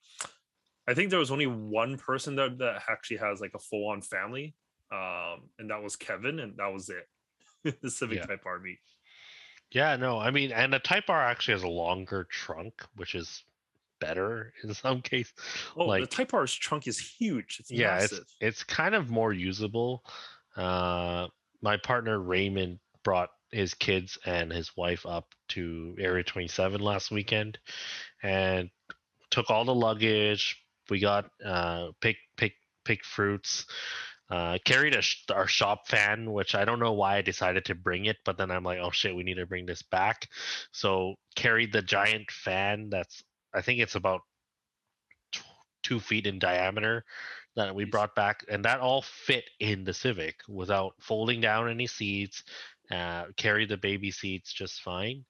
[0.88, 4.02] I think there was only one person that that actually has like a full on
[4.02, 4.54] family,
[4.92, 7.08] um, and that was Kevin, and that was it.
[7.82, 8.26] the Civic Yeah.
[8.26, 8.78] Type R meet.
[9.72, 13.44] Yeah, no, I mean, and the Type R actually has a longer trunk, which is
[14.00, 15.32] better in some case.
[15.76, 17.58] Oh, the Type R's trunk is huge.
[17.60, 18.18] It's yeah, massive.
[18.18, 20.02] it's it's kind of more usable.
[20.56, 21.28] Uh,
[21.62, 27.58] my partner Raymond brought his kids and his wife up to Area 27 last weekend,
[28.22, 28.70] and
[29.30, 30.62] took all the luggage.
[30.88, 33.66] We got uh, pick pick pick fruits.
[34.30, 37.74] Uh, carried a sh- our shop fan, which I don't know why I decided to
[37.74, 40.28] bring it, but then I'm like, oh shit, we need to bring this back.
[40.70, 44.20] So carried the giant fan that's I think it's about
[45.32, 45.40] t-
[45.82, 47.04] two feet in diameter
[47.56, 51.88] that we brought back, and that all fit in the Civic without folding down any
[51.88, 52.44] seats.
[52.90, 55.24] Uh, carry the baby seats just fine.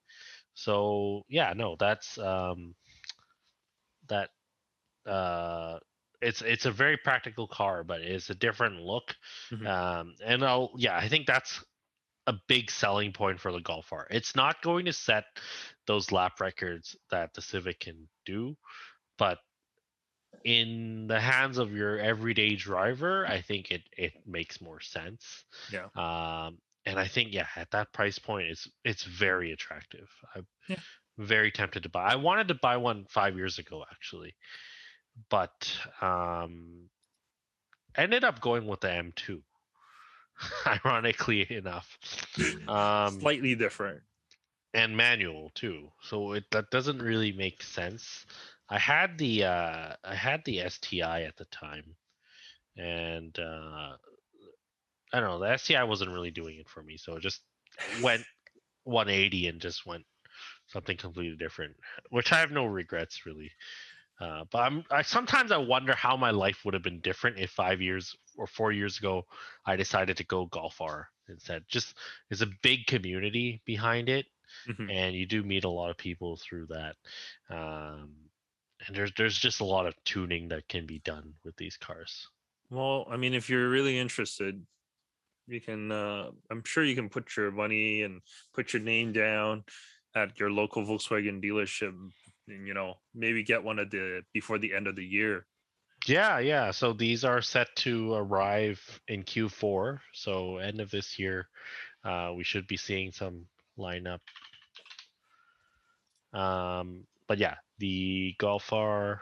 [0.55, 2.75] So yeah, no, that's um,
[4.09, 4.31] that.
[5.07, 5.79] Uh,
[6.21, 9.15] it's it's a very practical car, but it's a different look.
[9.51, 9.67] Mhm.
[9.67, 11.65] Um, and I'll yeah, I think that's
[12.27, 14.07] a big selling point for the Golf R.
[14.11, 15.25] It's not going to set
[15.87, 18.57] those lap records that the Civic can do,
[19.19, 19.39] but
[20.45, 25.45] in the hands of your everyday driver, I think it it makes more sense.
[25.73, 25.87] Yeah.
[25.97, 26.59] Um,
[26.91, 30.11] and I think yeah, at that price point, it's it's very attractive.
[30.35, 30.81] I'm Yeah.
[31.19, 32.13] very tempted to buy.
[32.13, 34.37] I wanted to buy one five years ago actually,
[35.31, 35.73] but
[36.03, 36.91] um,
[37.97, 39.43] ended up going with the M2.
[40.67, 41.99] Ironically enough,
[42.69, 44.03] um, Slightly different.
[44.75, 45.93] and manual too.
[46.03, 48.27] So it that doesn't really make sense.
[48.69, 51.97] I had the uh I had the STI at the time
[52.77, 53.97] and uh
[55.13, 57.43] I don't know, the STI wasn't really doing it for me, so it just
[57.87, 58.27] went
[58.85, 60.07] 180 and just went
[60.67, 61.77] something completely different,
[62.11, 63.53] which I have no regrets really.
[64.21, 67.51] Uh, but I'm I sometimes I wonder how my life would have been different if
[67.51, 69.25] five years or four years ago
[69.67, 71.65] I decided to go Golf R instead.
[71.69, 74.27] Just there's a big community behind it
[74.67, 74.91] Mhm.
[74.91, 76.97] and you do meet a lot of people through that
[77.51, 78.31] um,
[78.87, 82.29] and there's there's just a lot of tuning that can be done with these cars
[82.71, 84.67] Well, I mean, if you're really interested,
[85.51, 85.93] you can.
[85.93, 88.21] Uh, I'm sure you can put your money and
[88.55, 89.65] put your name down
[90.15, 91.95] at your local Volkswagen dealership,
[92.49, 95.47] and you know maybe get one of the before the end of the year.
[96.07, 101.49] yeah yeah so these are set to arrive in q4 so end of this year
[102.05, 103.45] uh, we should be seeing some
[103.79, 104.21] lineup
[106.33, 109.21] um, but yeah the golf r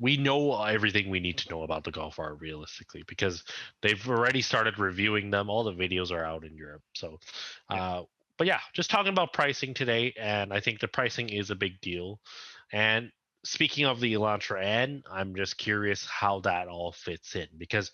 [0.00, 3.44] we know everything we need to know about the golf r realistically because
[3.82, 7.18] they've already started reviewing them all the videos are out in europe so
[7.70, 8.02] uh,
[8.38, 11.80] but yeah just talking about pricing today and i think the pricing is a big
[11.80, 12.18] deal
[12.72, 13.10] and
[13.44, 17.90] speaking of the elantra n i'm just curious how that all fits in because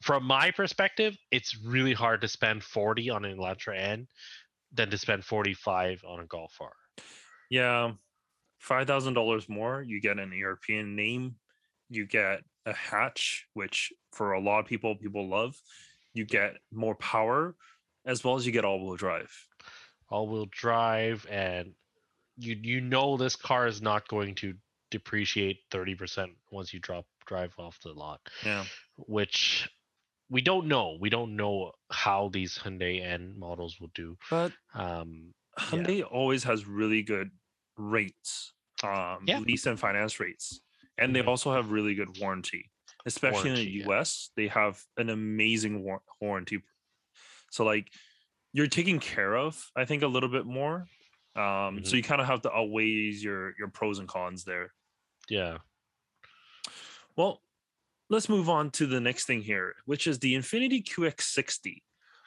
[0.00, 4.06] from my perspective it's really hard to spend 40 on an elantra n
[4.72, 6.72] than to spend 45 on a golf r
[7.50, 7.92] Yeah,
[8.60, 9.82] five thousand dollars more.
[9.82, 11.34] You get an European name.
[11.90, 15.60] You get a hatch, which for a lot of people people love.
[16.14, 17.56] You get more power,
[18.06, 19.30] as well as you get all-wheel drive.
[20.08, 21.74] all-wheel drive and
[22.36, 24.54] you you know this car is not going to
[24.90, 28.64] depreciate 30% once you drop drive off the lot Yeah.
[28.96, 29.70] which
[30.30, 35.34] we don't know we don't know how these hyundai n models will do But um
[35.58, 37.30] Hyundai always has really good
[37.76, 39.38] rates, um, Yeah.
[39.40, 40.60] lease and finance rates,
[41.00, 41.28] and they Mhm.
[41.28, 42.70] also have really good warranty.
[43.06, 46.62] Especially Warranty, in the US, they have an amazing war- warranty.
[47.50, 47.92] So like,
[48.52, 50.88] you're taken care of, I think, a little bit more.
[51.36, 51.96] Um, So Mhm.
[51.96, 54.74] you kind of have to outweigh your your pros and cons there.
[55.28, 55.58] yeah
[57.16, 57.42] Well,
[58.10, 61.82] let's move on to the next thing here, which is the Infiniti QX60.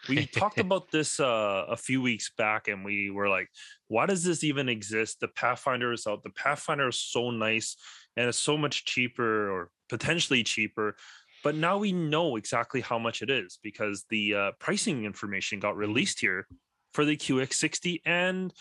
[0.09, 3.49] We talked about this uh, a few weeks back, and we were like,
[3.88, 6.23] "Why does this even exist?" The Pathfinder is out.
[6.23, 7.77] The Pathfinder is so nice,
[8.15, 10.95] and it's so much cheaper, or potentially cheaper.
[11.43, 15.76] But now we know exactly how much it is because the uh, pricing information got
[15.76, 16.47] released here
[16.93, 18.54] for the QX60, and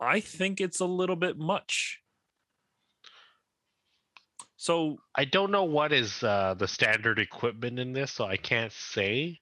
[0.00, 1.98] I think it's a little bit much.
[4.56, 8.70] So i don't know what is uh the standard equipment in this so i can't
[8.70, 9.40] say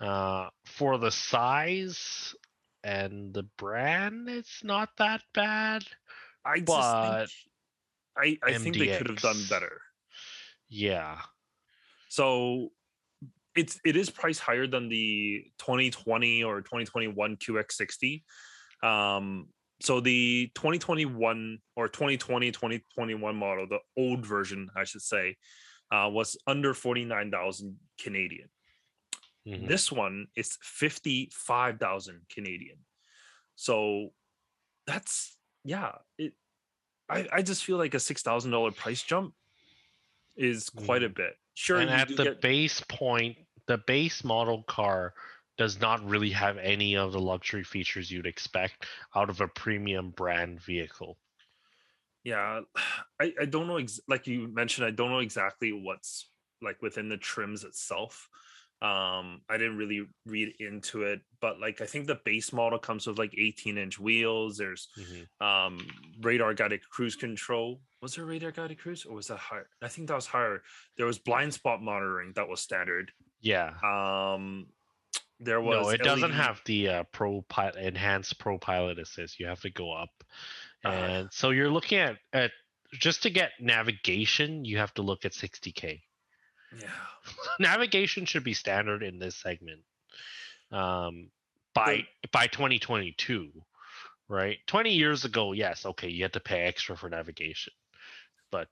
[0.00, 2.34] uh for the size
[2.82, 5.84] and the brand it's not that bad
[6.44, 7.30] I just But think
[8.16, 9.80] I, I think they could have done better.
[10.68, 11.18] yeah
[12.08, 12.70] So
[13.54, 18.22] it's it is priced higher than the 2020 or 2021 QX60.
[18.82, 19.48] Um,
[19.80, 25.36] so the 2021 or 2020 2021 model, the old version, I should say,
[25.90, 28.48] uh, was under 49,000 Canadian.
[29.46, 29.68] Mhm.
[29.68, 32.78] This one is 55,000 Canadian.
[33.54, 34.12] So
[34.86, 36.34] that's yeah, it
[37.08, 39.34] I, I just feel like a six thousand dollar price jump
[40.36, 41.16] is quite a mm.
[41.16, 41.36] bit.
[41.54, 45.14] Sure, and at the get- base point, the base model car
[45.56, 48.84] does not really have any of the luxury features you'd expect
[49.14, 51.16] out of a premium brand vehicle.
[52.24, 52.60] yeah,
[53.20, 56.28] I, I don't know ex- like you mentioned, I don't know exactly what's
[56.62, 58.28] like within the trims itself.
[58.82, 63.06] Um, I didn't really read into it, but like I think the base model comes
[63.06, 64.58] with like 18 inch wheels.
[64.58, 64.88] There's
[65.40, 65.78] um
[66.20, 67.80] radar guided cruise control.
[68.02, 69.68] Was there radar guided cruise or was that higher?
[69.82, 70.62] I think that was higher.
[70.98, 73.12] There was blind spot monitoring that was standard.
[73.40, 73.72] Yeah.
[73.82, 74.66] Um
[75.40, 79.40] there was No, it doesn't have the uh, pro pilot enhanced pro pilot assist.
[79.40, 80.10] You have to go up,
[80.84, 82.52] Uh, and so you're looking at at
[82.92, 86.02] just to get navigation, you have to look at 60k.
[86.78, 86.88] Yeah.
[87.60, 89.80] navigation should be standard in this segment.
[90.72, 91.30] Um,
[91.74, 93.50] by by 2022,
[94.28, 94.58] right?
[94.66, 97.72] 20 years ago, yes, okay, you had to pay extra for navigation,
[98.50, 98.68] but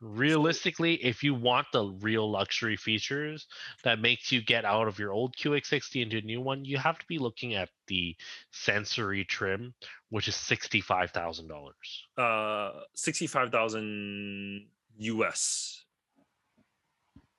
[0.00, 3.46] realistically if you want the real luxury features
[3.84, 6.98] that makes you get out of your old qx60 into a new one you have
[6.98, 8.16] to be looking at the
[8.50, 9.74] sensory trim
[10.08, 11.70] which is $65000
[12.16, 14.66] uh 65000
[14.98, 15.79] us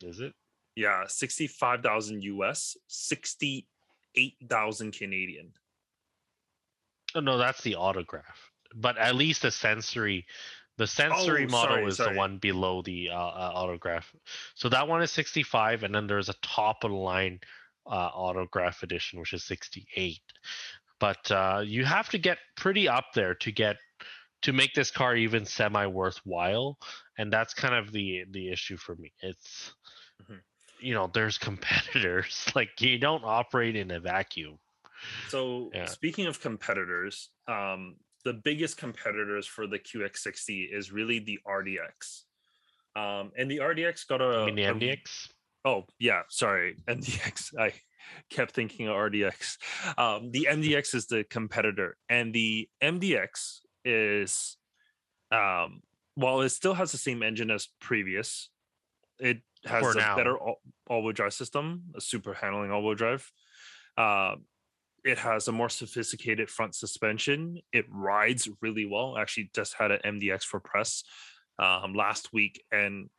[0.04, 0.34] is it
[0.76, 5.52] yeah 65000 us 68000 canadian
[7.16, 10.26] oh, no that's the autograph but at least the sensory
[10.78, 12.14] the sensory Oh, model sorry, is sorry.
[12.14, 14.12] the one below the uh, uh, autograph.
[14.56, 17.40] So that one is 65, and then there's a top of the line
[17.86, 20.20] uh, autograph edition, which is 68.
[21.00, 23.78] But uh, you have to get pretty up there to get
[24.44, 26.78] to make this car even semi worthwhile,
[27.18, 29.12] and that's kind of the the issue for me.
[29.22, 29.74] It's
[30.24, 30.42] Mhm.
[30.80, 34.60] you know there's competitors like you don't operate in a vacuum.
[35.30, 35.86] So Yeah.
[35.86, 42.26] speaking of competitors, um, the biggest competitors for the QX60 is really the RDX.
[42.96, 45.30] Um, and the RDX got a, I mean the a- MDX.
[45.66, 47.58] Oh yeah, sorry, MDX.
[47.58, 47.74] I
[48.30, 49.58] kept thinking of RDX.
[49.98, 54.58] Um, the MDX is the competitor, and the MDX is,
[55.32, 55.82] um,
[56.16, 58.50] while it still has the same engine as previous,
[59.20, 60.16] it has For a now.
[60.16, 63.32] better all- all-wheel drive system, a super handling all-wheel drive.
[63.98, 64.36] Uh,
[65.04, 67.60] it has a more sophisticated front suspension.
[67.72, 69.18] It rides really well.
[69.18, 71.04] Actually, just had an MDX for press
[71.60, 73.10] um, last week, and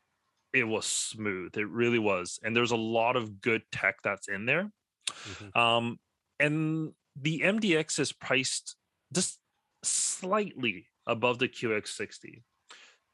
[0.52, 1.56] it was smooth.
[1.56, 2.38] It really was.
[2.42, 4.70] And there's a lot of good tech that's in there.
[5.08, 5.56] Mhm.
[5.56, 6.00] Um,
[6.38, 8.76] and the MDX is priced
[9.12, 9.38] just
[9.82, 12.42] slightly above the QX60.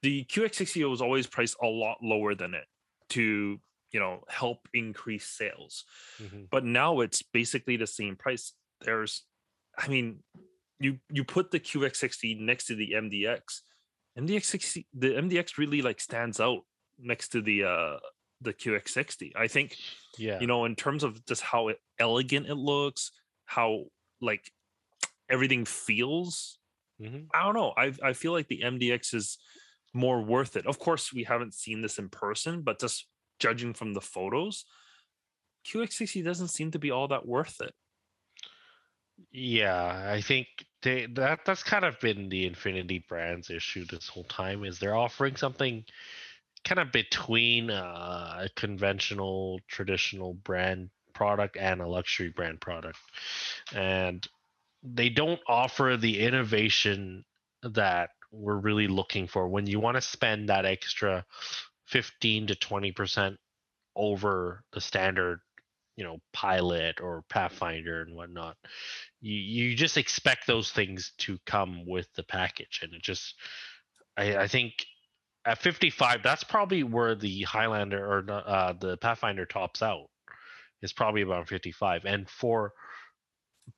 [0.03, 2.66] The QX60 was always priced a lot lower than it
[3.11, 3.61] to,
[3.91, 5.85] you know, help increase sales.
[6.19, 6.49] Mhm.
[6.51, 8.53] But now it's basically the same price.
[8.83, 9.25] There's,
[9.77, 10.23] I mean,
[10.79, 13.62] you you put the QX60 next to the MDX.
[14.16, 16.64] MDX60, the MDX really like stands out
[16.99, 17.99] next to the uh
[18.41, 19.33] the QX60.
[19.35, 19.77] I think
[20.16, 20.39] Yeah.
[20.41, 23.11] you know in terms of just how elegant it looks
[23.47, 23.87] how
[24.21, 24.53] like
[25.29, 26.58] everything feels
[27.01, 27.26] Mhm.
[27.34, 29.38] i don't know i i feel like the mdx is
[29.94, 33.07] more worth it of course we haven't seen this in person but just
[33.38, 34.64] judging from the photos
[35.66, 37.74] qx60 doesn't seem to be all that worth it
[39.32, 40.46] Yeah, I think
[40.82, 44.94] they, that that's kind of been the Infiniti brand's issue this whole time is they're
[44.96, 45.84] offering something
[46.64, 52.99] kind of between uh, a conventional traditional brand product and a luxury brand product.
[53.74, 54.26] And
[54.83, 57.24] they don't offer the innovation
[57.62, 59.49] that we're really looking for.
[59.49, 61.24] When you want to spend that extra
[61.87, 63.37] 15 to 20%
[63.97, 65.41] over the standard
[65.97, 68.57] you know pilot or pathfinder and whatnot
[69.20, 72.81] you you just expect those things to come with the package.
[72.83, 73.35] And it just
[74.16, 74.87] i i think
[75.45, 80.07] at 55 that's probably where the highlander or uh the pathfinder tops out.
[80.81, 82.72] Is probably about 55 and for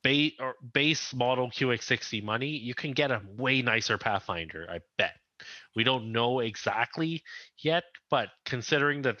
[0.03, 5.13] base or base model qx60 money you can get a way nicer pathfinder i bet
[5.75, 7.23] we don't know exactly
[7.63, 9.17] yet but considering that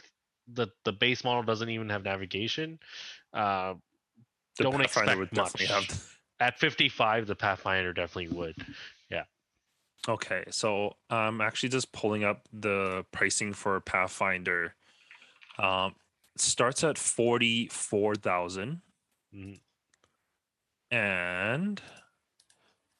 [0.53, 2.79] the the base model doesn't even have navigation
[3.33, 3.73] uh
[4.57, 5.69] The Don't Pathfinder expect much.
[5.69, 5.87] have
[6.39, 8.55] at 55 the pathfinder definitely would
[9.09, 9.23] Yeah.
[10.07, 14.75] okay so i'm actually just pulling up the pricing for pathfinder
[15.59, 15.95] um
[16.37, 18.81] starts at 44000
[19.33, 19.59] Mhm.
[20.91, 21.81] And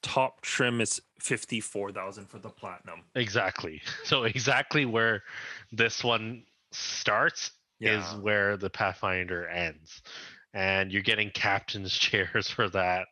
[0.02, 3.04] top trim is 54000 for the platinum.
[3.16, 3.82] Exactly.
[4.04, 5.24] So exactly where
[5.72, 10.02] this one starts is where the pathfinder ends.
[10.54, 13.08] And you're getting captain's chairs for that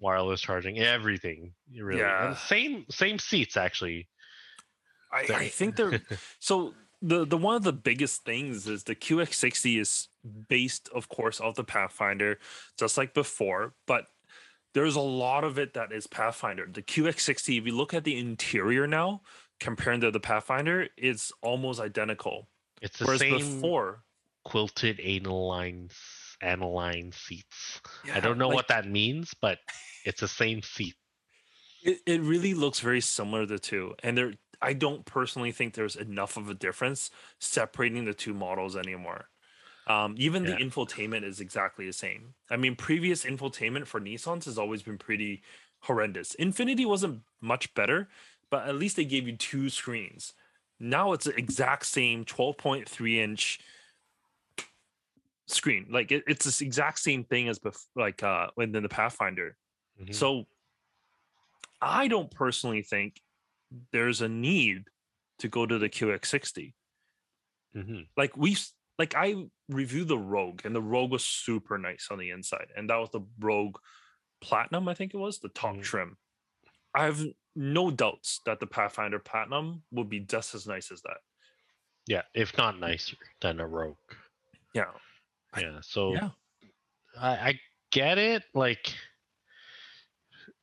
[0.00, 2.00] wireless charging everything really.
[2.00, 2.28] Yeah.
[2.28, 4.08] and same same seats actually.
[5.12, 6.02] I, I think they're
[6.40, 10.08] so the the one of the biggest things is the QX60 is
[10.48, 12.38] based, of course, off the Pathfinder,
[12.78, 14.06] just like before, but
[14.74, 16.68] there's a lot of it that is Pathfinder.
[16.70, 19.22] The QX60, if you look at the interior now,
[19.60, 22.48] comparing to the Pathfinder, it's almost identical.
[22.82, 24.02] it's the Whereas same before,
[24.44, 25.88] quilted aniline
[26.42, 27.80] aniline seats
[28.12, 29.58] i don't know like, what that means but
[30.04, 30.94] it's the same seat
[31.82, 35.96] it, it really looks very similar the two and there i don't personally think there's
[35.96, 39.28] enough of a difference separating the two models anymore
[39.86, 40.50] um, even Yeah.
[40.52, 44.98] the infotainment is exactly the same i mean previous infotainment for nissans has always been
[44.98, 45.42] pretty
[45.80, 48.08] horrendous infiniti wasn't much better
[48.50, 50.32] but at least they gave you two screens
[50.80, 53.60] now it's the exact same 12.3 inch
[55.46, 55.86] screen.
[55.90, 59.56] Like it, it's this exact same thing as bef- like uh within the Pathfinder.
[60.00, 60.14] Mhm.
[60.14, 60.46] So
[61.80, 63.20] I don't personally think
[63.92, 64.84] there's a need
[65.38, 66.74] to go to the QX60.
[67.76, 68.08] Mhm.
[68.16, 72.18] Like we s- like I reviewed the Rogue and the Rogue was super nice on
[72.18, 72.68] the inside.
[72.76, 73.76] And that was the Rogue
[74.40, 75.82] Platinum, I think it was, the top Mhm.
[75.82, 76.18] trim.
[76.94, 77.20] I have
[77.56, 81.18] no doubts that the Pathfinder Platinum will be just as nice as that.
[82.06, 83.96] yeah, if not nicer than a Rogue.
[84.74, 84.92] Yeah.
[85.58, 85.80] Yeah.
[85.80, 86.30] So Yeah.
[87.18, 88.42] I, I get it.
[88.52, 88.94] Like,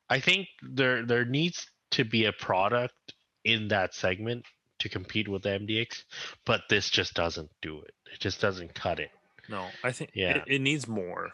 [0.10, 3.14] I think there there needs to be a product
[3.44, 4.46] in that segment
[4.82, 6.04] to compete with the MDX,
[6.46, 7.94] but this just doesn't do it.
[8.14, 9.10] It just doesn't cut it.
[9.50, 10.38] No, I think Yeah.
[10.38, 11.32] it, it needs more.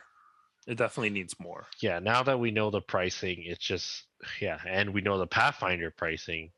[0.67, 1.65] It definitely needs more.
[1.81, 1.99] Yeah.
[1.99, 4.03] Now that we know the pricing, it's just
[4.41, 6.51] yeah, and we know the Pathfinder pricing.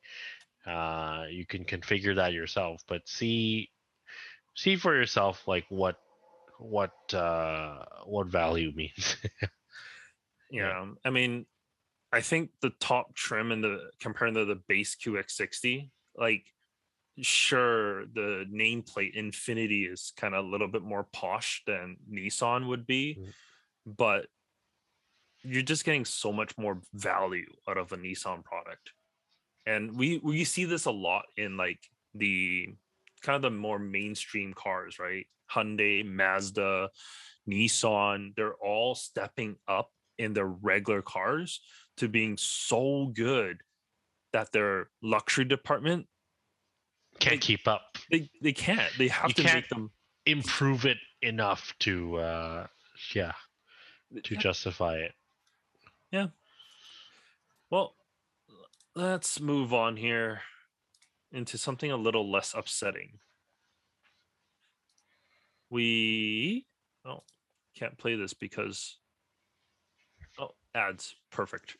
[0.66, 3.70] Uh, you can configure that yourself, but see
[4.56, 5.98] see for yourself like what
[6.60, 9.16] what uh what value means.
[10.52, 10.68] Yeah.
[10.82, 10.86] Yeah.
[11.06, 11.46] I mean,
[12.12, 16.46] I think the top trim and the comparing to the base QX60, like
[17.22, 22.86] sure the nameplate Infiniti is kind of a little bit more posh than Nissan would
[22.86, 23.34] be, Mhm.
[23.86, 24.28] but
[25.44, 28.94] you're just getting so much more value out of a Nissan product.
[29.66, 31.80] And we we see this a lot in like
[32.14, 32.76] the
[33.22, 35.28] kind of the more mainstream cars, right?
[35.52, 36.90] Hyundai, Mazda,
[37.48, 41.62] Nissan, they're all stepping up in their regular cars
[41.98, 43.62] to being so good
[44.32, 46.08] that their luxury department
[47.20, 47.98] Can't Like, keep up.
[48.12, 48.92] they they can't.
[48.98, 49.92] They have You to make them
[50.26, 52.68] improve it enough to uh
[53.14, 53.34] yeah
[54.24, 54.40] to Yeah.
[54.40, 55.14] justify it
[56.12, 56.28] Yeah.
[57.70, 57.96] Well,
[58.96, 60.42] let's move on here
[61.32, 63.20] into something a little less upsetting.
[65.70, 66.66] We
[67.06, 67.24] oh
[67.76, 68.98] can't play this because
[70.76, 71.78] ads perfect.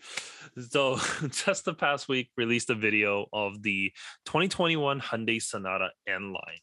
[0.70, 0.98] So
[1.30, 3.92] just the past week released a video of the
[4.26, 6.62] 2021 Hyundai Sonata N line.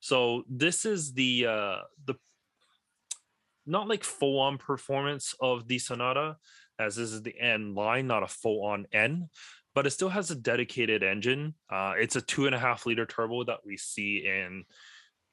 [0.00, 1.76] So this is the uh
[2.06, 2.14] the
[3.66, 6.36] not like full on performance of the Sonata
[6.78, 9.28] as this is the N line, not a full on N,
[9.74, 11.54] but it still has a dedicated engine.
[11.70, 14.64] Uh, it's a two and a half liter turbo that we see in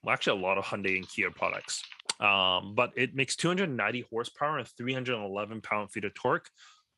[0.04, 1.84] well, actually a lot of Hyundai and Kia products.
[2.20, 6.50] Um, but it makes 290 horsepower and 311 pound feet of torque.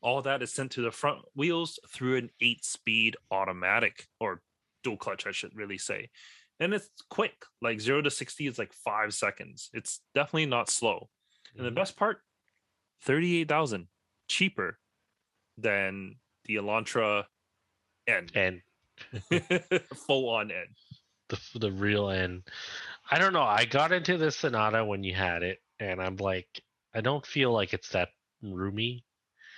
[0.02, 4.42] All that is sent to the front wheels through an eight speed automatic or
[4.84, 6.10] dual clutch, I should really say.
[6.62, 9.70] And it's quick, like zero to 60 is like five seconds.
[9.74, 11.10] It's definitely not slow.
[11.58, 11.76] And the Mhm.
[11.76, 12.22] best part,
[13.02, 13.88] 38,000
[14.30, 14.80] cheaper
[15.58, 17.26] than the Elantra
[18.08, 18.62] N, and
[19.96, 20.68] full on N.
[21.30, 22.44] the the real N
[23.12, 26.48] i don't know i got into this sonata when you had it and i'm like
[26.94, 28.10] i don't feel like it's that
[28.42, 29.04] roomy.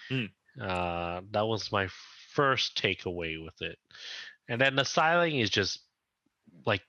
[0.10, 0.30] Mm.
[0.60, 1.88] uh that was my
[2.34, 3.78] first takeaway with it.
[4.49, 5.80] And then the styling is just
[6.66, 6.82] like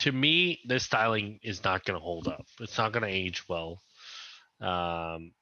[0.00, 2.46] to me this styling is not going to hold up.
[2.60, 3.80] It's not going to age well.
[4.60, 5.32] Um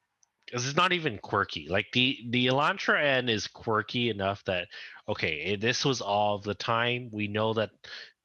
[0.47, 1.69] because it's not even quirky.
[1.69, 4.69] Like the the elantra n is quirky enough that
[5.09, 7.09] okay eh, this was all the time.
[7.13, 7.71] We know that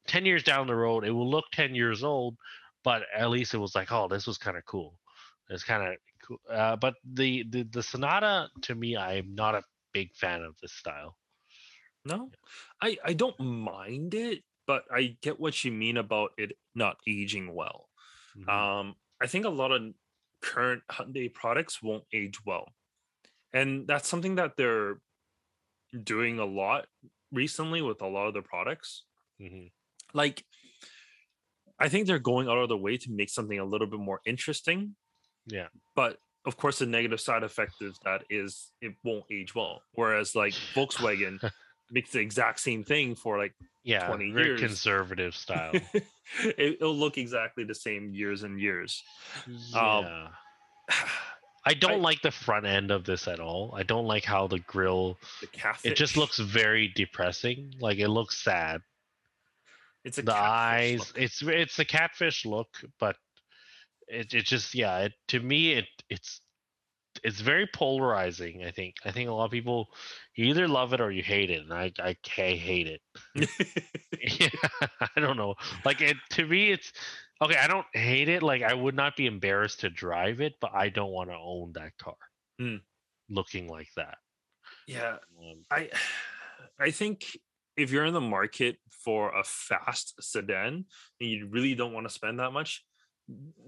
[0.06, 2.36] 10 years down the road it will look 10 years old
[2.84, 4.98] but at least it was like oh this was kind of cool
[5.48, 5.96] it's kind of
[6.26, 10.56] cool uh, but the, the the sonata to me i'm not a big fan of
[10.60, 11.16] this style
[12.04, 12.32] No,
[12.80, 17.54] I, I don't mind it, but I get what you mean about it not aging
[17.54, 17.90] well.
[18.34, 18.50] Mhm.
[18.52, 19.94] Um, I think a lot of
[20.42, 22.68] current Hyundai products won't age well.
[23.52, 25.00] And that's something that they're
[26.02, 26.88] doing a lot
[27.32, 29.04] recently with a lot of their products.
[29.38, 29.70] Mhm.
[30.14, 30.44] Like
[31.78, 34.20] I think they're going out of the way to make something a little bit more
[34.26, 34.96] interesting.
[35.46, 35.68] Yeah.
[35.96, 39.82] But of course, the negative side effect is that is it won't age well.
[39.94, 41.38] Whereas like Volkswagen
[41.90, 44.60] makes the exact same thing for like yeah 20 very years.
[44.60, 46.04] conservative style it,
[46.58, 49.02] it'll look exactly the same years and years.
[49.74, 50.28] Um, yeah
[51.66, 54.46] i don't I- like the front end of this at all i don't like how
[54.46, 55.48] the grill the
[55.84, 58.80] it just looks very depressing like it looks sad
[60.04, 61.16] it's a the catfish eyes look.
[61.16, 63.16] it's it's a catfish look but
[64.08, 66.40] it, it just yeah it, to me it it's
[67.24, 69.88] it's very polarizing i think i think a lot of people
[70.36, 73.00] you either love it or you hate it and i i, I hate it
[74.40, 74.48] yeah
[75.16, 76.92] i don't know like it to me it's
[77.42, 80.72] okay i don't hate it like i would not be embarrassed to drive it but
[80.74, 82.16] i don't want to own that car
[82.58, 82.76] Hmm.
[83.28, 84.18] looking like that
[84.86, 85.90] yeah, um, I
[86.78, 87.38] I think
[87.76, 90.84] if you're in the market for a fast sedan
[91.20, 92.84] and you really don't want to spend that much,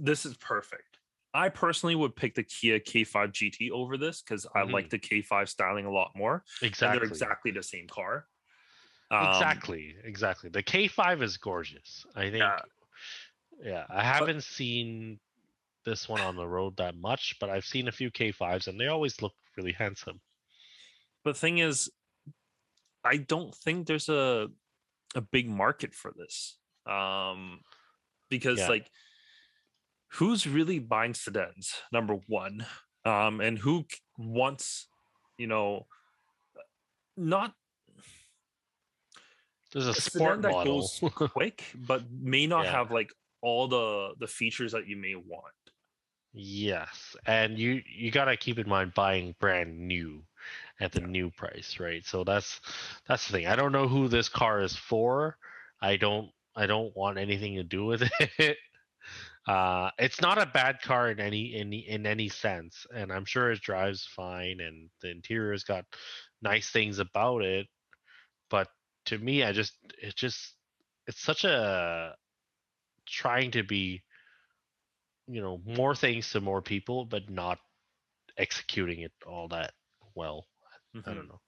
[0.01, 0.99] this is perfect.
[1.35, 5.49] I personally would pick the Kia K5 GT over this because I like the K5
[5.49, 6.45] styling a lot more.
[6.61, 6.99] Exactly.
[6.99, 8.27] they're exactly the same car.
[9.11, 9.95] Um, exactly.
[10.05, 10.51] Exactly.
[10.51, 12.05] The K5 is gorgeous.
[12.15, 12.37] I think.
[12.37, 12.59] Yeah.
[13.63, 15.21] Yeah, I haven't seen
[15.85, 18.89] this one on the road that much, but I've seen a few K5s and they
[18.89, 20.21] always look really handsome.
[21.25, 21.91] But the thing is,
[23.05, 24.49] I don't think there's a
[25.15, 26.59] a big market for this.
[26.87, 27.61] Um,
[28.31, 28.69] because Yeah.
[28.69, 28.91] like,
[30.13, 31.83] who's really buying sedans?
[31.93, 32.67] Number one,
[33.05, 33.87] um, and who
[34.19, 34.89] wants,
[35.39, 35.87] you know,
[37.17, 37.55] not
[39.73, 40.81] There's a a sport that model.
[40.81, 41.03] goes
[41.33, 42.73] quick, but may not Yeah.
[42.73, 45.55] have like all the the features that you may want.
[46.33, 50.25] yes, and you you gotta keep in mind buying brand new
[50.83, 52.05] at the new price, right?
[52.05, 52.61] So that's
[53.09, 53.47] that's the thing.
[53.47, 55.37] I don't know who this car is for.
[55.81, 58.03] I don't I don't want anything to do with
[58.39, 58.59] it.
[59.47, 63.53] Uh, it's not a bad car in any in in any sense, and I'm sure
[63.53, 65.85] it drives fine, and the interior's got
[66.43, 67.69] nice things about it.
[68.51, 68.69] But
[69.07, 70.55] to me, I just it just
[71.07, 72.15] it's such a
[73.07, 74.03] trying to be,
[75.29, 77.59] you know, more things to more people, but not
[78.37, 79.73] executing it all that
[80.15, 80.47] well.
[81.07, 81.15] I Mhm.
[81.15, 81.43] don't know.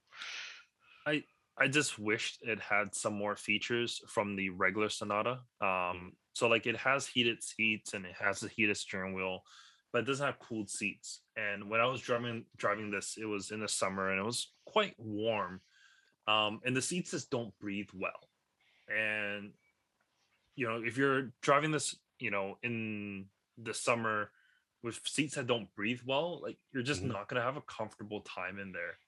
[1.07, 1.24] I
[1.57, 5.42] I just wished it had some more features from the regular Sonata.
[5.61, 9.42] Um, so like it has heated seats and it has a heated steering wheel,
[9.92, 11.22] but it doesn't have cooled seats.
[11.36, 14.53] And when I was driving driving this, it was in the summer and it was
[14.66, 15.62] quite warm.
[16.28, 18.30] Um, and the seats just don't breathe well.
[18.88, 19.55] And
[20.57, 24.30] you know, if you're driving this, you know, in the summer
[24.82, 27.05] with seats that don't breathe well, like you're just Mhm.
[27.05, 28.99] not gonna have a comfortable time in there.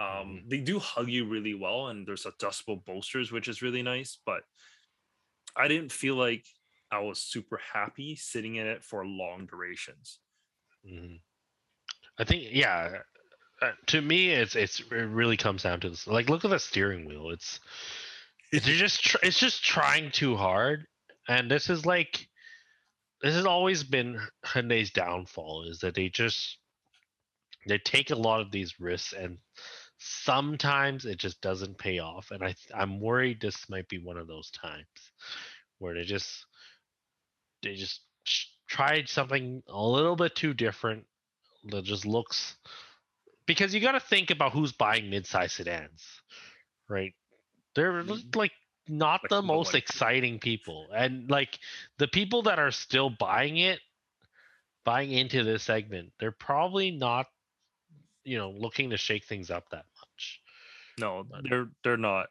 [0.00, 0.48] Um, Mhm.
[0.48, 4.16] they do hug you really well, and there's adjustable bolsters, which is really nice.
[4.24, 4.44] But
[5.56, 6.46] I didn't feel like
[6.90, 10.20] I was super happy sitting in it for long durations.
[10.84, 11.20] Mhm.
[12.18, 13.02] I think yeah.
[13.62, 16.06] Uh, to me, it's it's it really comes down to this.
[16.06, 17.30] Like, look at the steering wheel.
[17.30, 17.60] It's
[18.52, 20.86] it's just tr- it's just trying too hard,
[21.28, 22.28] and this is like
[23.22, 26.58] this has always been Hyundai's downfall is that they just
[27.66, 29.38] they take a lot of these risks and
[29.98, 34.28] sometimes it just doesn't pay off and i i'm worried this might be one of
[34.28, 35.12] those times
[35.78, 36.46] where they just
[37.62, 38.02] they just
[38.68, 41.06] tried something a little bit too different
[41.64, 42.56] that just looks
[43.46, 46.22] because you got to think about who's buying mid-size sedans
[46.88, 47.14] right
[47.74, 48.36] they're Mhm.
[48.36, 48.52] like
[48.88, 51.58] not Like the most exciting people and like
[51.98, 53.80] the people that are still buying it
[54.84, 57.26] buying into this segment they're probably not
[58.28, 60.40] you know looking to shake things up that much
[60.98, 62.26] No, they're they're not.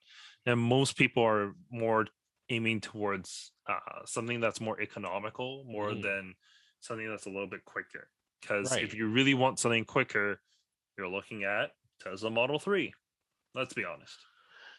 [0.45, 2.07] And most people are more
[2.49, 6.01] aiming towards uh, something that's more economical, more Mhm.
[6.03, 6.35] than
[6.79, 8.09] something that's a little bit quicker.
[8.41, 8.83] Because Right.
[8.83, 10.41] if you really want something quicker,
[10.97, 12.93] you're looking at Tesla Model Three.
[13.55, 14.19] Let's be honest.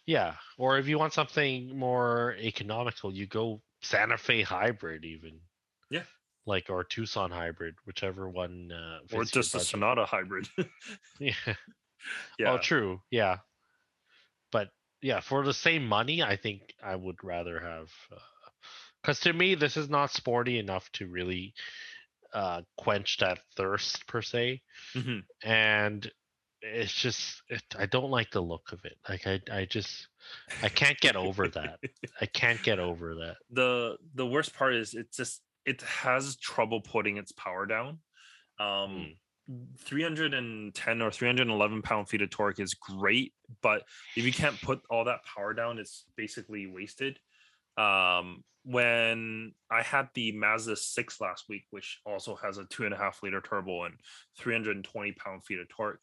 [0.06, 5.40] yeah or if you want something more economical you go santa fe hybrid even
[5.90, 6.04] Yeah.
[6.48, 9.60] Like or tucson hybrid whichever one uh, or just a.
[9.60, 10.48] Sonata hybrid.
[11.20, 11.32] yeah
[12.38, 12.52] yeah.
[12.52, 13.00] Oh, true.
[13.10, 13.38] Yeah,
[14.50, 14.70] but
[15.02, 17.90] yeah, for the same money, I think I would rather have.
[19.02, 21.54] Because to me, this is not sporty enough to really
[22.32, 24.62] uh, quench that thirst per se,
[24.94, 25.22] Mhm.
[25.44, 26.10] and
[26.60, 28.98] it's just it, I don't like the look of it.
[29.08, 30.08] Like I, I just
[30.62, 31.78] I can't get over that.
[32.20, 33.36] I can't get over that.
[33.50, 37.98] the the worst part is it just it has trouble putting its power down.
[38.58, 39.14] Um,
[39.78, 43.32] 310 or 311 pound feet of torque is great,
[43.62, 43.84] but
[44.16, 47.18] if you can't put all that power down, it's basically wasted.
[47.76, 52.92] Um, when I had the Mazda 6 last week, which also has a two and
[52.92, 53.94] a half liter turbo and
[54.38, 56.00] 320 pound feet of torque,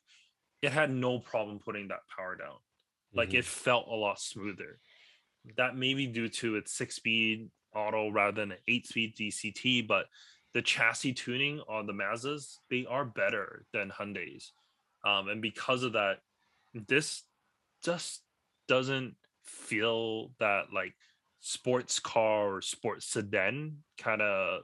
[0.62, 2.58] it had no problem putting that power down.
[3.14, 3.40] Like Mhm.
[3.40, 4.80] it felt a lot smoother.
[5.58, 9.82] That may be due to its six speed auto rather than an eight speed DCT,
[9.82, 10.08] but
[10.54, 14.54] the chassis tuning on the Mazdas, they are better than Hyundai's.
[15.04, 16.22] Um, and because of that,
[16.74, 17.24] this
[17.84, 18.24] just
[18.68, 20.96] doesn't feel that like
[21.40, 24.64] sports car or sports sedan kind of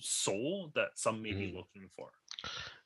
[0.00, 1.54] soul that some may be Mhm.
[1.54, 2.12] looking for.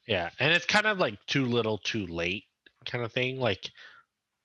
[0.06, 2.44] Yeah, and it's kind of like too little, too late
[2.86, 3.38] kind of thing.
[3.38, 3.70] Like,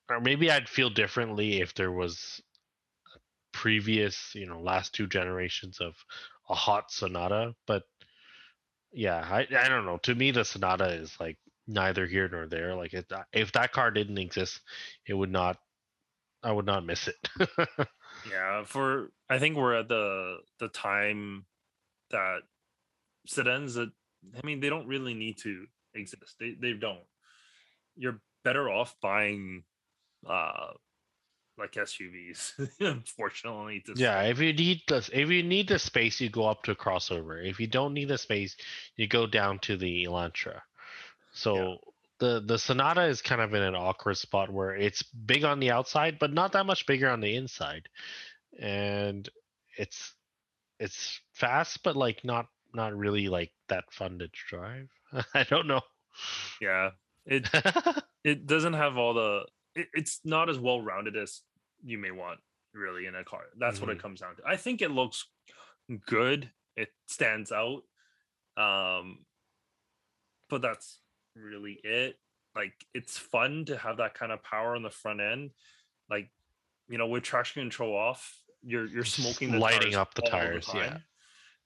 [0.10, 2.42] or maybe I'd feel differently if there was
[3.58, 5.96] previous, you know, last two generations of
[6.48, 7.56] a hot Sonata.
[7.66, 7.84] But
[8.94, 9.98] yeah, I I don't know.
[10.04, 11.38] To me, the Sonata is like
[11.68, 12.76] neither here nor there.
[12.76, 14.62] Like, if that, if that car didn't exist,
[15.08, 15.58] it would not.
[16.44, 17.18] I would not miss it.
[18.30, 21.46] Yeah, for I think we're at the the time
[22.12, 22.40] that
[23.28, 23.92] sedans that
[24.36, 26.36] I mean, they don't really need to exist.
[26.40, 27.04] They they don't.
[27.96, 29.64] You're better off buying
[30.28, 30.72] uh
[31.58, 33.82] like SUVs, unfortunately.
[33.86, 36.72] To Yeah, if you need the if you need the space, you go up to
[36.72, 37.44] a crossover.
[37.48, 38.56] If you don't need the space,
[38.96, 40.62] you go down to the Elantra.
[41.32, 41.80] So
[42.20, 45.72] the the Sonata is kind of in an awkward spot where it's big on the
[45.72, 47.88] outside, but not that much bigger on the inside,
[48.60, 49.28] and
[49.78, 50.14] it's
[50.80, 54.90] it's fast, but like not not really like that fun to drive.
[55.34, 55.82] I don't know.
[56.62, 56.92] yeah.
[57.26, 57.50] It
[58.24, 59.46] it doesn't have all the
[59.76, 61.42] it's not as well rounded as
[61.84, 62.40] you may want
[62.74, 64.02] really in a car that's what it Mhm.
[64.02, 65.26] comes down to i think it looks
[66.06, 67.82] good it stands out
[68.58, 69.26] um
[70.50, 71.00] but that's
[71.36, 72.18] really it
[72.56, 75.52] like it's fun to have that kind of power on the front end
[76.10, 76.30] like
[76.90, 80.98] you know with traction control off you're you're smoking the lighting up the tires, yeah.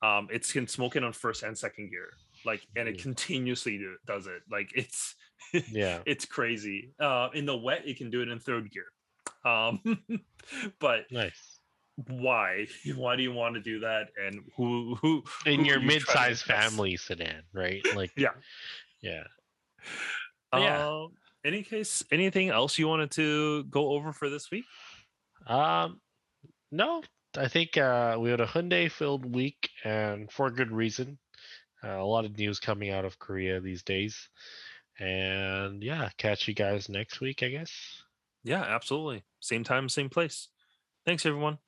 [0.02, 2.10] um it's can smoke it on first and second gear
[2.46, 3.02] like and it Mm.
[3.02, 5.16] continuously do, does it like it's
[5.72, 6.02] yeah.
[6.06, 6.94] it's crazy.
[7.00, 8.86] Uh, in the wet, you can do it in third gear.
[9.44, 9.82] Um,
[10.80, 11.60] but Nice.
[12.08, 12.68] why?
[12.96, 14.10] Why do you want to do that?
[14.22, 17.84] And who who In who your you mid-sized family sedan, right?
[17.96, 18.30] Like Yeah.
[19.02, 19.24] Yeah.
[20.54, 20.88] Yeah.
[20.88, 21.14] Um,
[21.44, 24.66] any case, anything else you wanted to go over for this week?
[25.48, 26.02] Um,
[26.72, 27.02] no,
[27.38, 31.18] I think uh, we had a Hyundai filled week, and for good reason.
[31.84, 34.30] Uh, a lot of news coming out of Korea these days,
[35.00, 37.72] and yeah, catch you guys next week, I guess.
[38.44, 39.24] Yeah, absolutely.
[39.40, 40.50] Same time, same place.
[41.06, 41.60] Thanks, everyone.